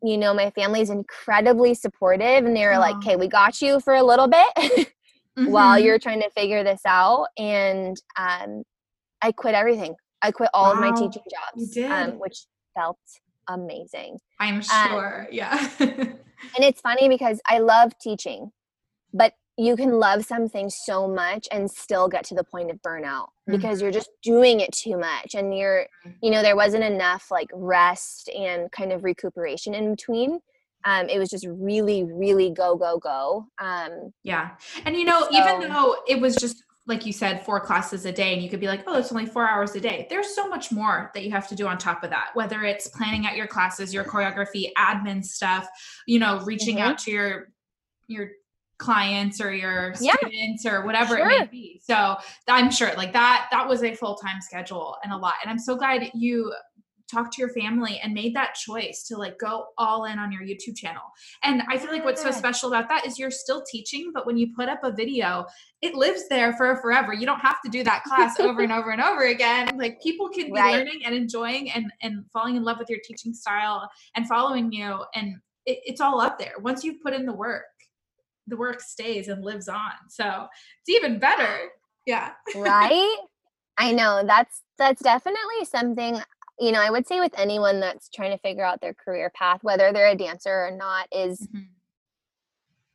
[0.02, 2.80] you know, my family is incredibly supportive and they were oh.
[2.80, 5.50] like, okay, we got you for a little bit mm-hmm.
[5.50, 7.28] while you're trying to figure this out.
[7.38, 8.62] And um,
[9.22, 9.94] I quit everything.
[10.22, 10.72] I quit all wow.
[10.72, 12.98] of my teaching jobs, um, which felt
[13.48, 14.18] amazing.
[14.40, 15.20] I'm um, sure.
[15.22, 15.68] Um, yeah.
[16.56, 18.52] and it's funny because I love teaching,
[19.12, 23.26] but you can love something so much and still get to the point of burnout
[23.26, 23.56] mm-hmm.
[23.56, 26.10] because you're just doing it too much and you're mm-hmm.
[26.22, 30.38] you know there wasn't enough like rest and kind of recuperation in between
[30.84, 34.50] um, it was just really really go go go um, yeah
[34.86, 38.12] and you know so, even though it was just like you said, four classes a
[38.12, 40.06] day, and you could be like, oh, it's only four hours a day.
[40.08, 42.88] There's so much more that you have to do on top of that, whether it's
[42.88, 45.68] planning out your classes, your choreography, admin stuff,
[46.06, 46.88] you know, reaching mm-hmm.
[46.88, 47.48] out to your
[48.08, 48.30] your
[48.78, 50.72] clients or your students yeah.
[50.72, 51.28] or whatever sure.
[51.28, 51.82] it may be.
[51.84, 52.16] So
[52.46, 55.34] I'm sure like that that was a full-time schedule and a lot.
[55.42, 56.54] And I'm so glad you
[57.10, 60.42] talked to your family and made that choice to like go all in on your
[60.42, 61.02] YouTube channel.
[61.42, 64.36] And I feel like what's so special about that is you're still teaching, but when
[64.36, 65.46] you put up a video,
[65.80, 67.12] it lives there for forever.
[67.12, 69.76] You don't have to do that class over and over and over again.
[69.78, 70.76] Like people can be right.
[70.76, 75.04] learning and enjoying and and falling in love with your teaching style and following you
[75.14, 75.36] and
[75.66, 76.54] it, it's all up there.
[76.60, 77.64] Once you've put in the work,
[78.46, 79.92] the work stays and lives on.
[80.08, 80.46] So
[80.80, 81.68] it's even better.
[82.06, 82.32] Yeah.
[82.56, 83.16] right?
[83.78, 86.20] I know that's that's definitely something
[86.60, 89.60] you know, I would say with anyone that's trying to figure out their career path,
[89.62, 91.60] whether they're a dancer or not, is mm-hmm.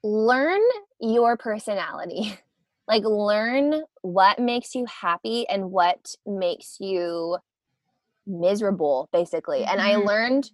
[0.03, 0.61] learn
[0.99, 2.37] your personality.
[2.87, 7.37] like, learn what makes you happy and what makes you
[8.27, 9.61] miserable, basically.
[9.61, 9.71] Mm-hmm.
[9.71, 10.07] And I mm-hmm.
[10.07, 10.51] learned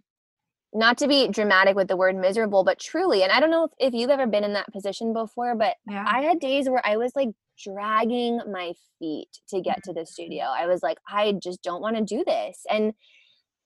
[0.74, 3.72] not to be dramatic with the word miserable, but truly, and I don't know if,
[3.80, 6.06] if you've ever been in that position before, but yeah.
[6.08, 7.30] I had days where I was like
[7.64, 10.46] dragging my feet to get to the studio.
[10.46, 12.64] I was like, I just don't want to do this.
[12.70, 12.94] And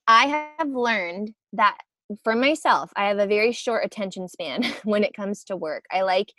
[0.08, 1.78] I have learned that
[2.24, 5.86] for myself, I have a very short attention span when it comes to work.
[5.91, 6.34] I like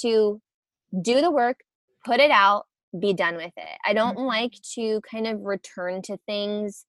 [0.00, 0.40] to
[1.02, 1.60] do the work,
[2.04, 2.66] put it out,
[2.98, 3.78] be done with it.
[3.84, 4.26] I don't mm-hmm.
[4.26, 6.84] like to kind of return to things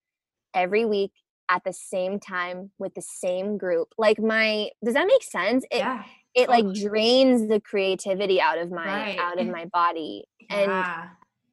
[0.53, 1.12] every week,
[1.49, 3.89] at the same time with the same group.
[3.97, 5.66] Like my does that make sense?
[5.72, 6.03] It yeah.
[6.39, 9.19] It like drains the creativity out of my Right.
[9.19, 10.25] out of my body.
[10.49, 10.71] And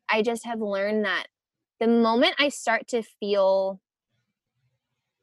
[0.08, 1.26] I just have learned that
[1.80, 3.80] the moment I start to feel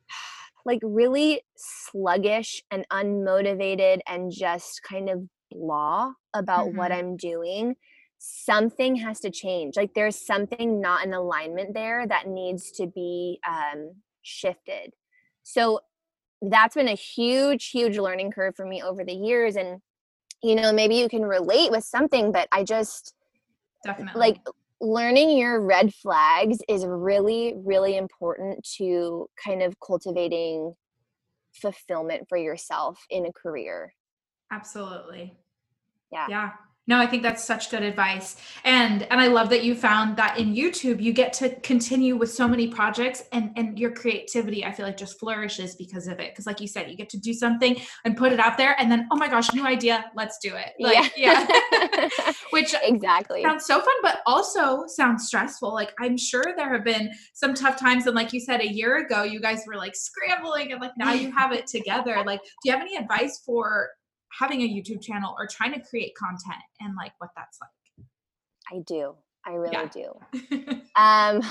[0.65, 6.95] like really sluggish and unmotivated and just kind of blah about what Mhm.
[6.97, 7.75] I'm doing,
[8.17, 9.75] something has to change.
[9.75, 14.93] Like there's something not in alignment there that needs to be um, shifted.
[15.43, 15.81] So
[16.43, 19.55] that's been a huge, huge learning curve for me over the years.
[19.55, 19.79] And,
[20.41, 23.13] you know, maybe you can relate with something, but I just,
[23.83, 24.19] Definitely.
[24.19, 24.37] like
[24.79, 30.73] learning your red flags is really really important to kind of cultivating
[31.53, 33.93] fulfillment for yourself in a career
[34.53, 35.35] Absolutely.
[36.11, 36.27] Yeah.
[36.29, 36.49] Yeah.
[36.85, 38.35] No, I think that's such good advice.
[38.65, 42.29] And and I love that you found that in YouTube you get to continue with
[42.31, 46.35] so many projects and and your creativity I feel like just flourishes because of it.
[46.35, 48.91] Cuz like you said, you get to do something and put it out there and
[48.91, 50.73] then oh my gosh, new idea, let's do it.
[50.77, 51.47] Like yeah.
[52.49, 55.73] Which exactly sounds so fun but also sounds stressful.
[55.73, 58.97] Like I'm sure there have been some tough times and like you said a year
[58.97, 62.21] ago you guys were like scrambling and like now you have it together.
[62.25, 63.91] Like do you have any advice for
[64.39, 68.05] having a YouTube channel or trying to create content and like what that's like.
[68.71, 69.15] i do.
[69.45, 69.89] I really Yeah.
[69.93, 70.81] do.
[70.95, 71.41] Um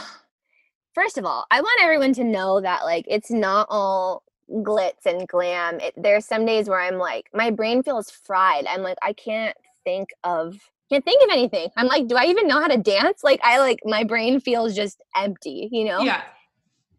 [0.94, 5.26] first of all i want everyone to know that like it's not all glitz and
[5.26, 5.80] glam.
[5.80, 8.66] It, there's some days where i'm like my brain feels fried.
[8.66, 10.56] I'm like i can't think of
[10.90, 11.68] can't think of anything.
[11.76, 13.24] I'm like do i even know how to dance?
[13.24, 16.00] Like i like my brain feels just empty you know?
[16.02, 16.22] Yeah.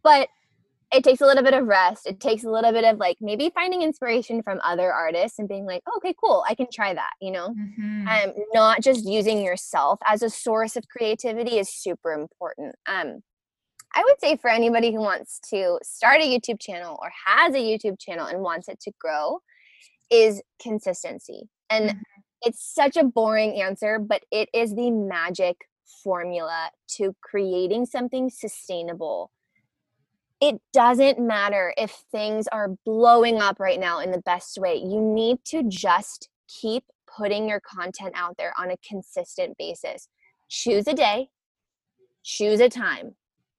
[0.04, 0.28] but
[0.94, 3.52] it takes a little bit of rest it takes a little bit of like maybe
[3.54, 7.12] finding inspiration from other artists and being like oh, okay cool i can try that
[7.22, 8.08] you know Mhm.
[8.26, 12.76] um, not just using yourself as a source of creativity is super important.
[12.86, 13.24] Um,
[13.96, 17.60] I would say for anybody who wants to start a YouTube channel or has a
[17.60, 19.40] YouTube channel and wants it to grow,
[20.12, 21.48] is consistency.
[21.70, 22.02] And Mhm.
[22.42, 25.70] it's such a boring answer, but it is the magic
[26.04, 29.32] formula to creating something sustainable.
[30.46, 34.76] It doesn't matter if things are blowing up right now in the best way.
[34.76, 40.10] You need to just keep putting your content out there on a consistent basis.
[40.50, 41.30] Choose a day,
[42.24, 43.16] choose a time,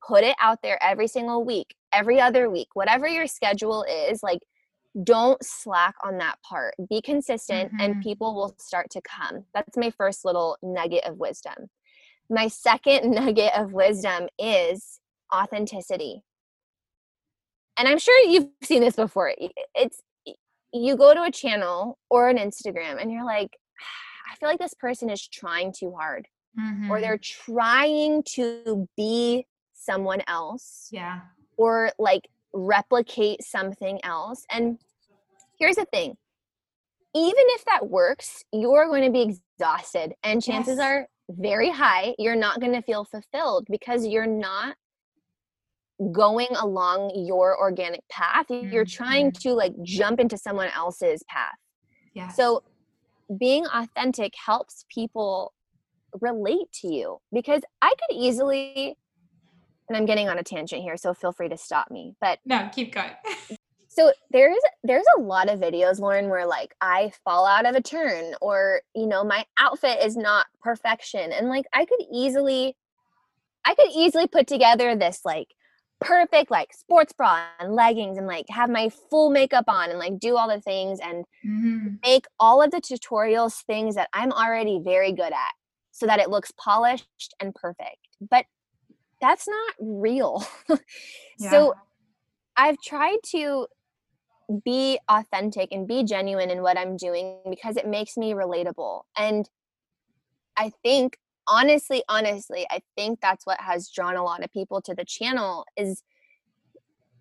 [0.07, 4.23] put it out there every single week, every other week, whatever your schedule is.
[4.23, 4.41] Like,
[5.05, 6.75] don't slack on that part.
[6.91, 8.03] Be consistent, and Mhm.
[8.03, 9.47] people will start to come.
[9.55, 11.71] That's my first little nugget of wisdom.
[12.29, 15.01] My second nugget of wisdom is
[15.35, 16.23] authenticity.
[17.77, 19.35] And I'm sure you've seen this before.
[19.75, 20.01] It's
[20.73, 23.57] you go to a channel or an Instagram and you're like,
[24.31, 27.01] I feel like this person is trying too hard or Mhm.
[27.01, 31.21] they're trying to be someone else yeah.
[31.57, 34.45] or like replicate something else.
[34.51, 34.79] And
[35.59, 36.17] here's the thing
[37.17, 40.85] even if that works, you're going to be exhausted, and chances Yes.
[40.85, 44.77] are very high you're not going to feel fulfilled because you're not
[46.13, 48.47] going along your organic path.
[48.49, 49.41] You're trying Mhm.
[49.43, 51.55] to like jump into someone else's path.
[52.15, 52.29] Yeah.
[52.29, 52.63] So
[53.39, 55.55] being authentic helps people
[56.21, 58.97] relate to you because I could easily
[59.89, 62.15] and I'm getting on a tangent here so feel free to stop me.
[62.21, 63.13] But no, keep going.
[63.89, 67.81] so there's there's a lot of videos Lauren where like I fall out of a
[67.81, 72.77] turn or you know my outfit is not perfection and like I could easily
[73.65, 75.49] I could easily put together this like
[76.05, 80.19] perfect like sports bra and leggings and like have my full makeup on and like
[80.19, 81.99] do all the things and Mhm.
[82.05, 85.53] make all of the tutorials things that I'm already very good at
[85.91, 87.97] so that it looks polished and perfect.
[88.21, 88.47] But
[89.21, 90.45] that's not real.
[91.39, 91.51] Yeah.
[91.51, 91.75] So
[92.57, 93.67] I've tried to
[94.65, 99.03] be authentic and be genuine in what I'm doing because it makes me relatable.
[99.17, 99.49] And
[100.57, 104.95] I think honestly, honestly, I think that's what has drawn a lot of people to
[104.95, 106.03] the channel is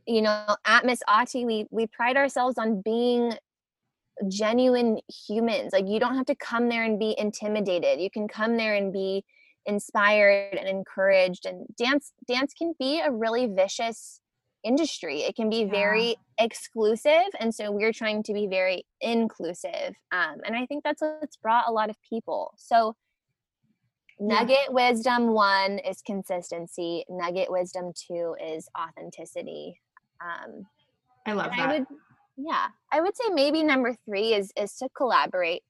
[0.06, 3.34] you know, at Miss Auti, we we pride ourselves on being
[4.28, 5.72] genuine humans.
[5.74, 8.02] Like you don't have to come there and be intimidated.
[8.02, 9.24] You can come there and be
[9.66, 14.20] inspired and encouraged and dance dance can be a really vicious
[14.64, 15.22] industry.
[15.24, 15.72] It can be Yeah.
[15.72, 19.96] very exclusive and so we're trying to be very inclusive.
[20.12, 22.54] Um, and I think that's what's brought a lot of people.
[22.58, 22.96] So.
[24.20, 27.04] Nugget wisdom one is consistency.
[27.10, 29.80] Nugget wisdom two is authenticity.
[30.22, 30.66] Um,
[31.26, 31.60] I love that.
[31.60, 31.88] I would,
[32.38, 35.64] yeah, I would say maybe number three is is to collaborate.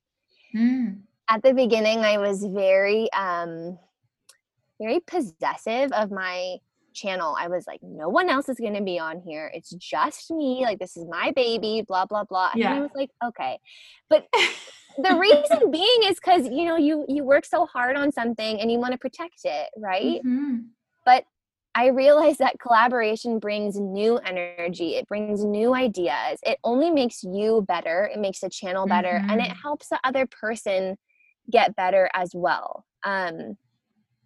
[0.55, 1.01] Mm.
[1.29, 3.79] At the beginning, I was very, um,
[4.79, 6.57] very possessive of my
[6.93, 9.51] channel, I was like, no one else is going to be on here.
[9.53, 10.61] It's just me.
[10.63, 12.51] Like, this is my baby, blah, blah, blah.
[12.53, 12.73] And Yeah.
[12.73, 13.59] I was like, okay.
[14.09, 14.27] But
[15.03, 18.71] the reason being is because, you know, you, you work so hard on something and
[18.71, 20.21] you want to protect it, right?
[20.25, 20.65] Mhm.
[21.05, 21.25] But
[21.75, 24.95] I realized that collaboration brings new energy.
[24.95, 26.39] It brings new ideas.
[26.43, 28.09] It only makes you better.
[28.13, 29.61] It makes the channel better and it Mhm.
[29.63, 30.97] helps the other person
[31.49, 32.85] get better as well.
[33.03, 33.57] Um,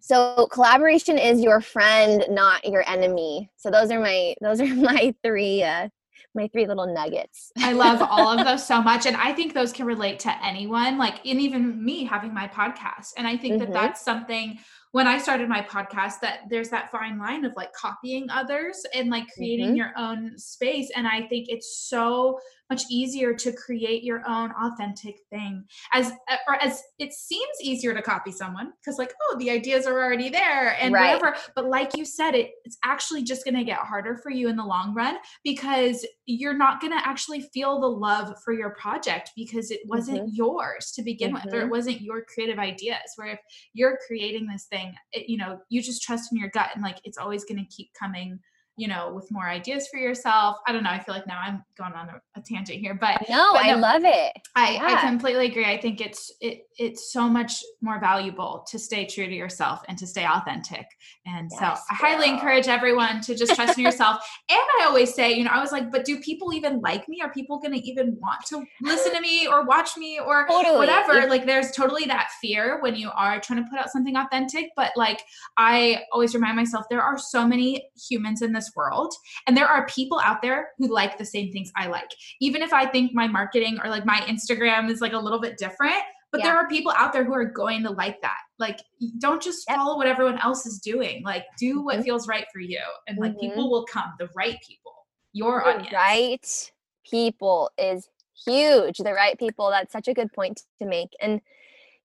[0.00, 3.50] so collaboration is your friend, not your enemy.
[3.56, 5.88] So those are my those are my three uh
[6.34, 7.52] my three little nuggets.
[7.58, 9.06] I love all of those so much.
[9.06, 13.12] And I think those can relate to anyone, like, and even me having my podcast.
[13.16, 13.72] And I think that Mhm.
[13.74, 14.58] that's something
[14.92, 19.10] when I started my podcast that there's that fine line of like copying others and
[19.10, 19.76] like creating Mhm.
[19.76, 20.90] your own space.
[20.94, 22.38] And I think it's so
[22.70, 26.12] much easier to create your own authentic thing as
[26.46, 30.28] or as it seems easier to copy someone because like oh the ideas are already
[30.28, 31.20] there and Right.
[31.20, 34.48] whatever but like you said it it's actually just going to get harder for you
[34.48, 38.70] in the long run because you're not going to actually feel the love for your
[38.70, 41.70] project because it wasn't yours to begin with or it Mhm.
[41.70, 43.40] wasn't your creative ideas where if
[43.72, 46.98] you're creating this thing it, you know you just trust in your gut and like
[47.04, 48.38] it's always going to keep coming
[48.78, 51.62] you know with more ideas for yourself i don't know i feel like now i'm
[51.76, 54.32] going on a, a tangent here but No, But I no, love it.
[54.56, 55.64] I, I completely agree.
[55.64, 59.96] I think it's it it's so much more valuable to stay true to yourself and
[59.98, 60.86] to stay authentic.
[61.26, 62.34] And so Yes, I highly girl.
[62.34, 64.16] encourage everyone to just trust in yourself.
[64.50, 67.20] And I always say, you know, I was like, but do people even like me?
[67.22, 70.78] Are people gonna even want to listen to me or watch me or Totally.
[70.78, 71.18] whatever?
[71.18, 74.70] If- Like there's totally that fear when you are trying to put out something authentic.
[74.76, 75.20] But like
[75.56, 79.12] I always remind myself there are so many humans in this world
[79.46, 82.10] and there are people out there who like the same things I like
[82.40, 85.56] even if I think my marketing or like my Instagram is like a little bit
[85.58, 86.02] different,
[86.32, 88.36] but there are people out there who are going to like that.
[88.58, 88.80] Like,
[89.18, 89.76] don't just Yep.
[89.78, 91.22] follow what everyone else is doing.
[91.24, 92.04] Like, do what Mhm.
[92.04, 93.40] feels right for you, and like Mhm.
[93.40, 94.12] people will come.
[94.18, 95.92] The right people, your the audience.
[95.92, 96.72] right
[97.10, 98.08] people is
[98.46, 98.98] huge.
[98.98, 99.70] The right people.
[99.70, 101.10] That's such a good point to make.
[101.20, 101.40] And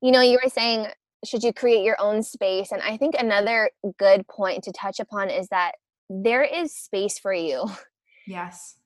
[0.01, 0.88] you know, you were saying,
[1.26, 2.72] should you create your own space?
[2.72, 5.76] And I think another good point to touch upon is that
[6.22, 7.66] there is space for you.
[8.26, 8.78] Yes.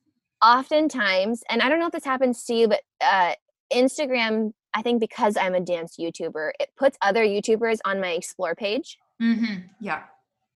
[0.42, 3.34] Oftentimes, and I don't know if this happens to you, but uh,
[3.72, 8.56] Instagram, I think because I'm a dance YouTuber, it puts other YouTubers on my explore
[8.56, 8.98] page.
[9.22, 9.68] Mm-hmm.
[9.80, 10.02] Yeah.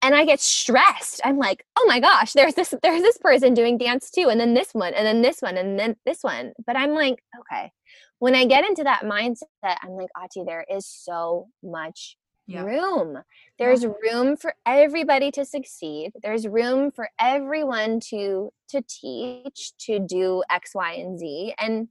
[0.03, 1.21] and I get stressed.
[1.25, 4.55] I'm like, oh my gosh, there's this there's this person doing dance too, and then
[4.55, 6.53] this one, and then this one, and then this one.
[6.67, 7.73] But I'm like, okay.
[8.21, 12.17] When I get into that mindset, I'm like, Auti, there is so much
[12.49, 13.19] Room.
[13.59, 16.13] There's room for everybody to succeed.
[16.23, 21.55] There's room for everyone to to teach, to do X, Y, and Z.
[21.59, 21.89] And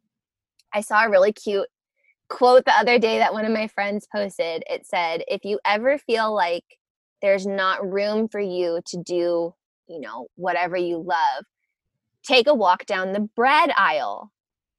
[0.73, 1.67] I saw a really cute
[2.29, 4.63] quote the other day that one of my friends posted.
[4.69, 6.63] It said, if you ever feel like
[7.21, 9.53] there's not room for you to do,
[9.87, 11.45] you know, whatever you love,
[12.23, 14.31] take a walk down the bread aisle.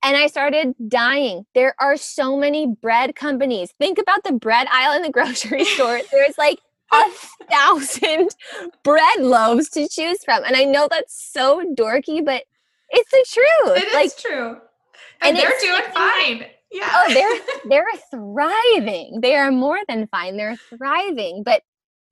[0.02, 1.44] And I started dying.
[1.54, 3.72] There are so many bread companies.
[3.80, 6.00] Think about the bread aisle in the grocery store.
[6.12, 6.58] There's like
[6.92, 7.04] a
[7.50, 8.30] thousand
[8.84, 10.44] bread loaves to choose from.
[10.44, 12.44] And I know that's so dorky, but
[12.90, 13.76] it's the truth.
[13.76, 14.56] It is like true.
[15.20, 16.46] and And, they're doing fine.
[16.70, 16.88] Yeah.
[16.92, 21.62] oh they're they're thriving they are more than fine they're thriving but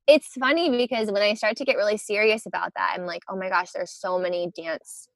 [0.07, 3.37] it's funny because when i start to get really serious about that i'm like oh
[3.37, 5.09] my gosh there's so many dance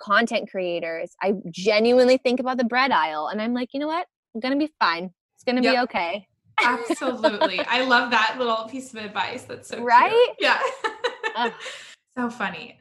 [0.00, 4.06] content creators i genuinely think about the bread aisle and i'm like you know what
[4.34, 6.26] i'm gonna be fine it's gonna be okay
[6.62, 7.60] Absolutely.
[7.68, 9.44] I love that little piece of advice.
[9.44, 9.86] That's so cute.
[9.86, 10.34] Right?
[10.40, 10.60] Yeah.
[11.36, 11.52] Ugh.
[12.18, 12.78] so funny.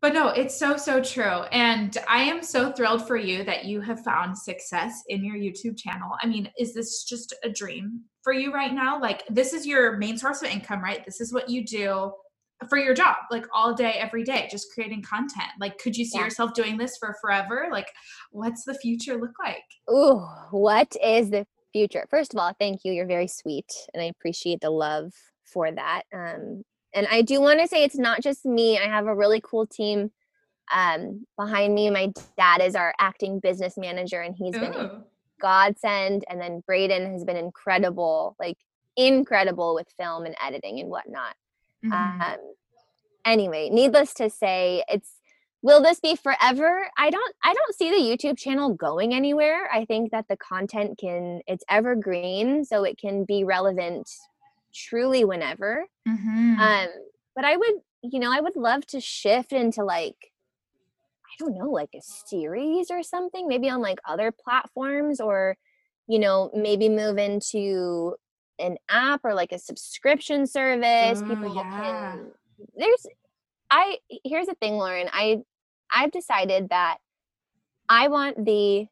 [0.00, 1.42] But no, it's so, so true.
[1.50, 5.76] And I am so thrilled for you that you have found success in your YouTube
[5.76, 6.12] channel.
[6.22, 9.00] I mean, is this just a dream for you right now?
[9.00, 11.04] Like, this is your main source of income, right?
[11.04, 12.12] This is what you do
[12.68, 15.50] for your job, like all day, every day, just creating content.
[15.60, 16.24] Like, could you see Yeah.
[16.24, 17.68] yourself doing this for forever?
[17.70, 17.90] Like,
[18.30, 19.62] what's the future look like?
[19.90, 22.06] Ooh, what is the future?
[22.10, 22.92] First of all, thank you.
[22.92, 25.12] You're very sweet, and I appreciate the love
[25.44, 26.02] for that.
[26.12, 28.78] Um, and I do want to say it's not just me.
[28.78, 30.10] I have a really cool team
[30.74, 31.90] um, behind me.
[31.90, 35.02] My dad is our acting business manager, and he's been a
[35.40, 36.24] godsend.
[36.28, 38.56] And then Braden has been incredible, like
[38.96, 41.34] incredible with film and editing and whatnot.
[41.82, 42.28] Mhm.
[42.34, 42.38] Um,
[43.24, 45.20] anyway, needless to say, it's
[45.62, 46.90] will this be forever?
[46.98, 49.70] I don't I don't see the YouTube channel going anywhere.
[49.72, 54.10] I think that the content can it's evergreen, so it can be relevant
[54.74, 55.86] truly whenever.
[56.06, 56.58] Mhm.
[56.60, 56.88] Um,
[57.36, 60.32] but I would, you know, I would love to shift into like
[61.26, 65.56] I don't know, like a series or something, maybe on like other platforms or
[66.06, 68.16] you know, maybe move into
[68.58, 71.20] an app or like a subscription service.
[71.22, 71.62] Ooh, People yeah.
[71.70, 72.30] can
[72.76, 73.06] there's
[73.70, 75.08] I here's the thing, Lauren.
[75.12, 75.38] I
[75.92, 76.98] I've decided that
[77.88, 78.86] I want the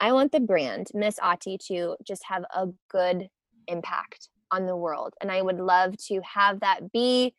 [0.00, 3.28] I want the brand Miss Auti to just have a good
[3.68, 7.34] impact on the world, and I would love to have that be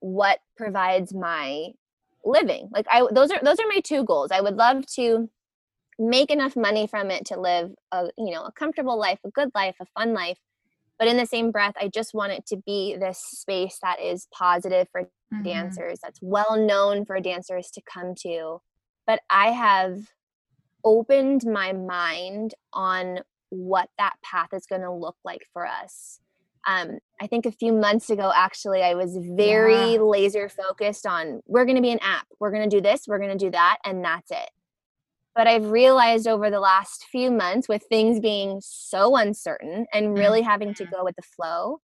[0.00, 1.68] what provides my
[2.24, 2.68] living.
[2.72, 4.30] Like I those are those are my two goals.
[4.30, 5.28] I would love to
[5.98, 9.50] make enough money from it to live a you know a comfortable life, a good
[9.54, 10.38] life, a fun life,
[11.00, 14.28] but in the same breath i just want it to be this space that is
[14.32, 15.42] positive for mm-hmm.
[15.42, 18.60] dancers that's well known for dancers to come to
[19.06, 19.98] but i have
[20.84, 26.20] opened my mind on what that path is going to look like for us
[26.68, 30.00] um, i think a few months ago actually i was very yeah.
[30.00, 33.18] laser focused on we're going to be an app we're going to do this we're
[33.18, 34.50] going to do that and that's it
[35.34, 40.42] but I've realized over the last few months, with things being so uncertain and really
[40.42, 40.94] having to mm-hmm.
[40.94, 41.80] go with the flow,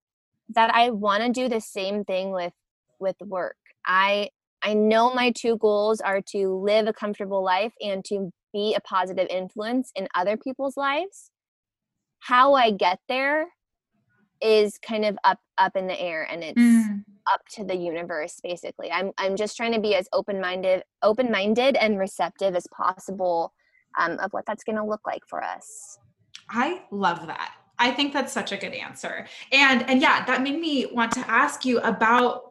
[0.51, 2.53] that I want to do the same thing with
[2.99, 3.57] with work.
[3.87, 4.31] I
[4.63, 8.81] I know my two goals are to live a comfortable life and to be a
[8.81, 11.31] positive influence in other people's lives.
[12.21, 13.47] How I get there
[14.41, 17.03] is kind of up up in the air and it's mm.
[17.31, 18.91] up to the universe basically.
[18.91, 23.53] I'm i'm just trying to be as open-minded open-minded and receptive as possible
[23.99, 25.99] um, of what that's going to look like for us.
[26.51, 27.55] I love that.
[27.79, 29.27] I think that's such a good answer.
[29.53, 32.46] And and yeah that made me want to ask you about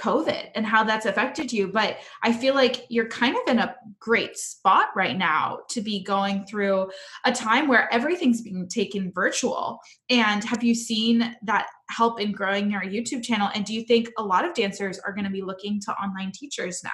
[0.00, 1.68] COVID and how that's affected you.
[1.68, 6.02] But I feel like you're kind of in a great spot right now to be
[6.02, 6.90] going through
[7.24, 9.78] a time where everything's being taken virtual.
[10.08, 13.50] And have you seen that help in growing your YouTube channel?
[13.54, 16.32] And do you think a lot of dancers are going to be looking to online
[16.32, 16.90] teachers now?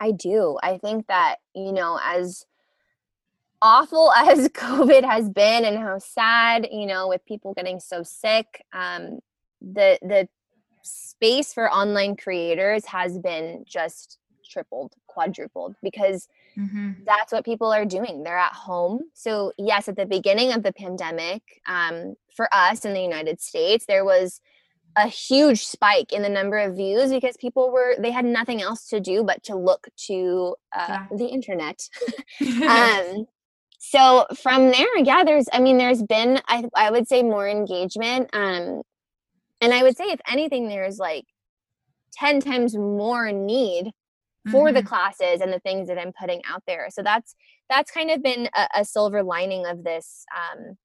[0.00, 0.58] I do.
[0.62, 2.44] I think that, you know, as
[3.62, 8.64] awful as COVID has been and how sad, you know, with people getting so sick,
[8.72, 9.20] um,
[9.60, 10.28] the the
[10.82, 14.18] space for online creators has been just
[14.48, 16.28] tripled, quadrupled because
[16.58, 16.92] mm-hmm.
[17.04, 18.22] that's what people are doing.
[18.22, 19.00] They're at home.
[19.14, 23.86] So, yes, at the beginning of the pandemic, um, for us in the United States,
[23.86, 24.40] there was
[24.96, 28.88] a huge spike in the number of views because people were they had nothing else
[28.88, 31.06] to do but to look to uh, yeah.
[31.16, 31.88] the internet
[32.68, 33.26] um,
[33.78, 38.28] so from there yeah there's i mean there's been i, I would say more engagement
[38.34, 38.82] um,
[39.62, 41.24] and I would say, if anything, there's like
[42.14, 43.92] 10 times more need
[44.50, 44.74] for mm-hmm.
[44.74, 46.88] the classes and the things that I'm putting out there.
[46.90, 47.34] So that's
[47.70, 50.76] that's kind of been a, a silver lining of this um,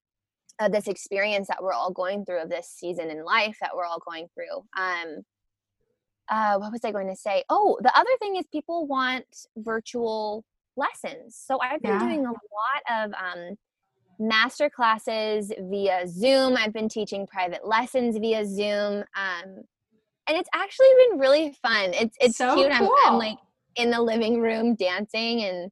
[0.59, 3.86] of this experience that we're all going through of this season in life that we're
[3.86, 4.63] all going through.
[4.78, 5.23] Um,
[6.30, 7.43] uh, what was I going to say?
[7.49, 9.25] Oh, the other thing is people want
[9.55, 10.43] virtual
[10.75, 11.41] lessons.
[11.41, 11.99] So I've been yeah.
[11.99, 13.55] doing a lot of um,
[14.20, 16.55] master classes via Zoom.
[16.57, 19.03] I've been teaching private lessons via Zoom.
[19.15, 19.63] Um,
[20.28, 21.93] and it's actually been really fun.
[21.93, 22.72] It's it's so cute.
[22.78, 22.93] Cool.
[23.05, 23.38] I'm, I'm, like
[23.76, 25.72] in the living room dancing and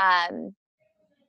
[0.00, 0.54] um,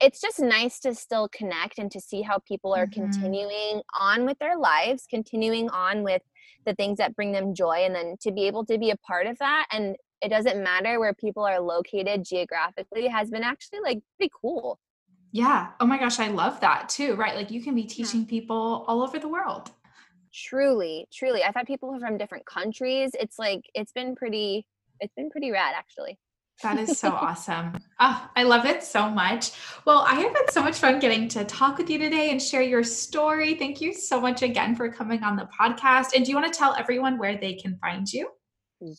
[0.01, 3.01] it's just nice to still connect and to see how people are mm-hmm.
[3.01, 6.21] continuing on with their lives, continuing on with
[6.65, 9.27] the things that bring them joy and then to be able to be a part
[9.27, 13.99] of that and it doesn't matter where people are located geographically has been actually like
[14.17, 14.79] pretty cool.
[15.33, 15.69] Yeah.
[15.79, 17.35] Oh my gosh, I love that too, right?
[17.35, 19.71] Like you can be teaching people all over the world.
[20.31, 21.43] Truly, truly.
[21.43, 23.11] I've had people from different countries.
[23.19, 24.67] It's like it's been pretty
[24.99, 26.19] it's been pretty rad actually.
[26.61, 27.79] That is so awesome.
[27.99, 29.53] Oh, I love it so much.
[29.85, 32.61] Well, I have had so much fun getting to talk with you today and share
[32.61, 33.55] your story.
[33.55, 36.15] Thank you so much again for coming on the podcast.
[36.15, 38.29] And do you want to tell everyone where they can find you?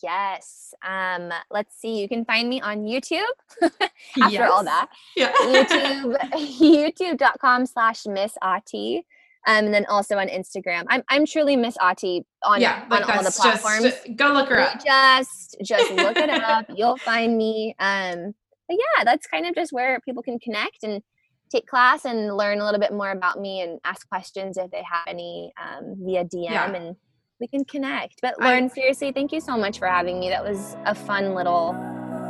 [0.01, 0.73] Yes.
[0.83, 1.99] Um, let's see.
[1.99, 3.23] You can find me on YouTube
[3.61, 3.89] after
[4.29, 4.51] yes.
[4.51, 4.89] all that.
[5.15, 5.31] Yeah.
[5.33, 6.17] YouTube,
[6.59, 9.03] youtube.com slash Miss Auti.
[9.47, 10.85] Um, and then also on Instagram.
[10.87, 13.83] I'm I'm truly Miss Auti on, yeah, on all the platforms.
[13.83, 14.83] Just, go look her up.
[14.83, 16.65] Just just look it up.
[16.75, 17.75] You'll find me.
[17.77, 18.33] Um,
[18.67, 21.03] but yeah, that's kind of just where people can connect and
[21.51, 24.83] take class and learn a little bit more about me and ask questions if they
[24.83, 26.73] have any um, via DM yeah.
[26.73, 26.95] and
[27.39, 28.21] we can connect.
[28.21, 30.29] But Lauren, I, seriously, thank you so much for having me.
[30.29, 31.75] That was a fun little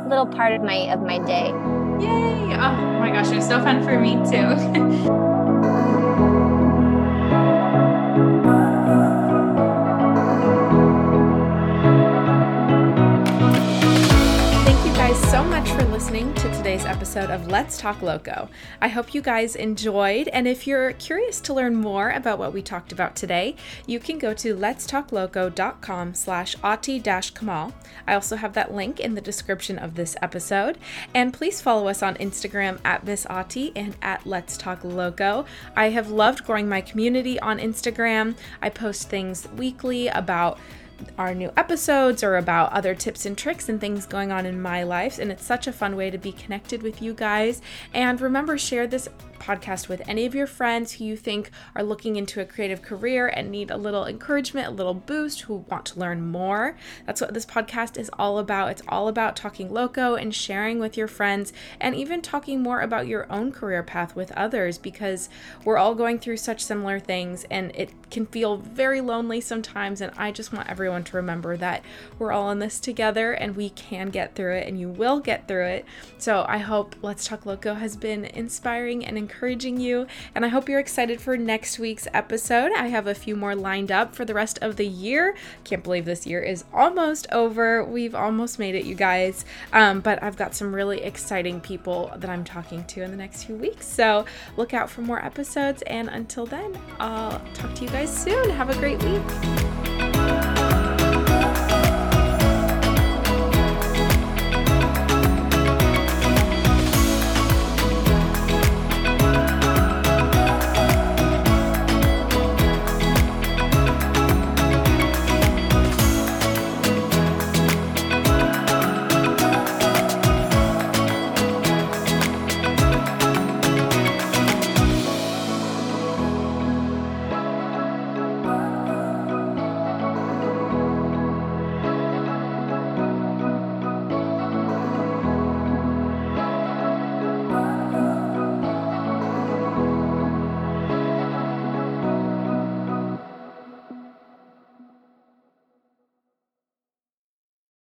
[0.08, 1.48] little part of my of my day.
[2.00, 2.54] Yay!
[2.54, 5.32] Oh my gosh, it was so fun for me too.
[15.36, 18.48] so much for listening to today's episode of Let's Talk Loco.
[18.80, 22.62] I hope you guys enjoyed, and if you're curious to learn more about what we
[22.62, 23.54] talked about today,
[23.86, 27.74] you can go to letstalkloco.com slash auti-kamal.
[28.06, 30.78] I also have that link in the description of this episode,
[31.12, 35.44] and please follow us on Instagram at Miss Auti and at Let's Talk Loco.
[35.76, 38.36] I have loved growing my community on Instagram.
[38.62, 40.58] I post things weekly about
[41.18, 44.82] our new episodes or about other tips and tricks and things going on in my
[44.82, 45.18] life.
[45.18, 47.62] And it's such a fun way to be connected with you guys.
[47.94, 49.08] And remember, share this
[49.46, 53.28] podcast with any of your friends who you think are looking into a creative career
[53.28, 56.76] and need a little encouragement, a little boost, who want to learn more.
[57.06, 58.70] That's what this podcast is all about.
[58.70, 63.06] It's all about talking loco and sharing with your friends and even talking more about
[63.06, 65.28] your own career path with others because
[65.64, 70.00] we're all going through such similar things and it can feel very lonely sometimes.
[70.00, 71.84] And I just want everyone to remember that
[72.18, 75.46] we're all in this together and we can get through it and you will get
[75.46, 75.84] through it.
[76.18, 80.06] So I hope Let's Talk Loco has been inspiring and encouraging you.
[80.34, 82.72] And I hope you're excited for next week's episode.
[82.74, 85.36] I have a few more lined up for the rest of the year.
[85.64, 87.84] Can't believe this year is almost over.
[87.84, 89.44] We've almost made it, you guys.
[89.74, 93.44] Um, but I've got some really exciting people that I'm talking to in the next
[93.44, 93.86] few weeks.
[93.86, 94.24] So
[94.56, 95.82] look out for more episodes.
[95.82, 98.48] And until then, I'll talk to you guys soon.
[98.50, 100.55] Have a great week.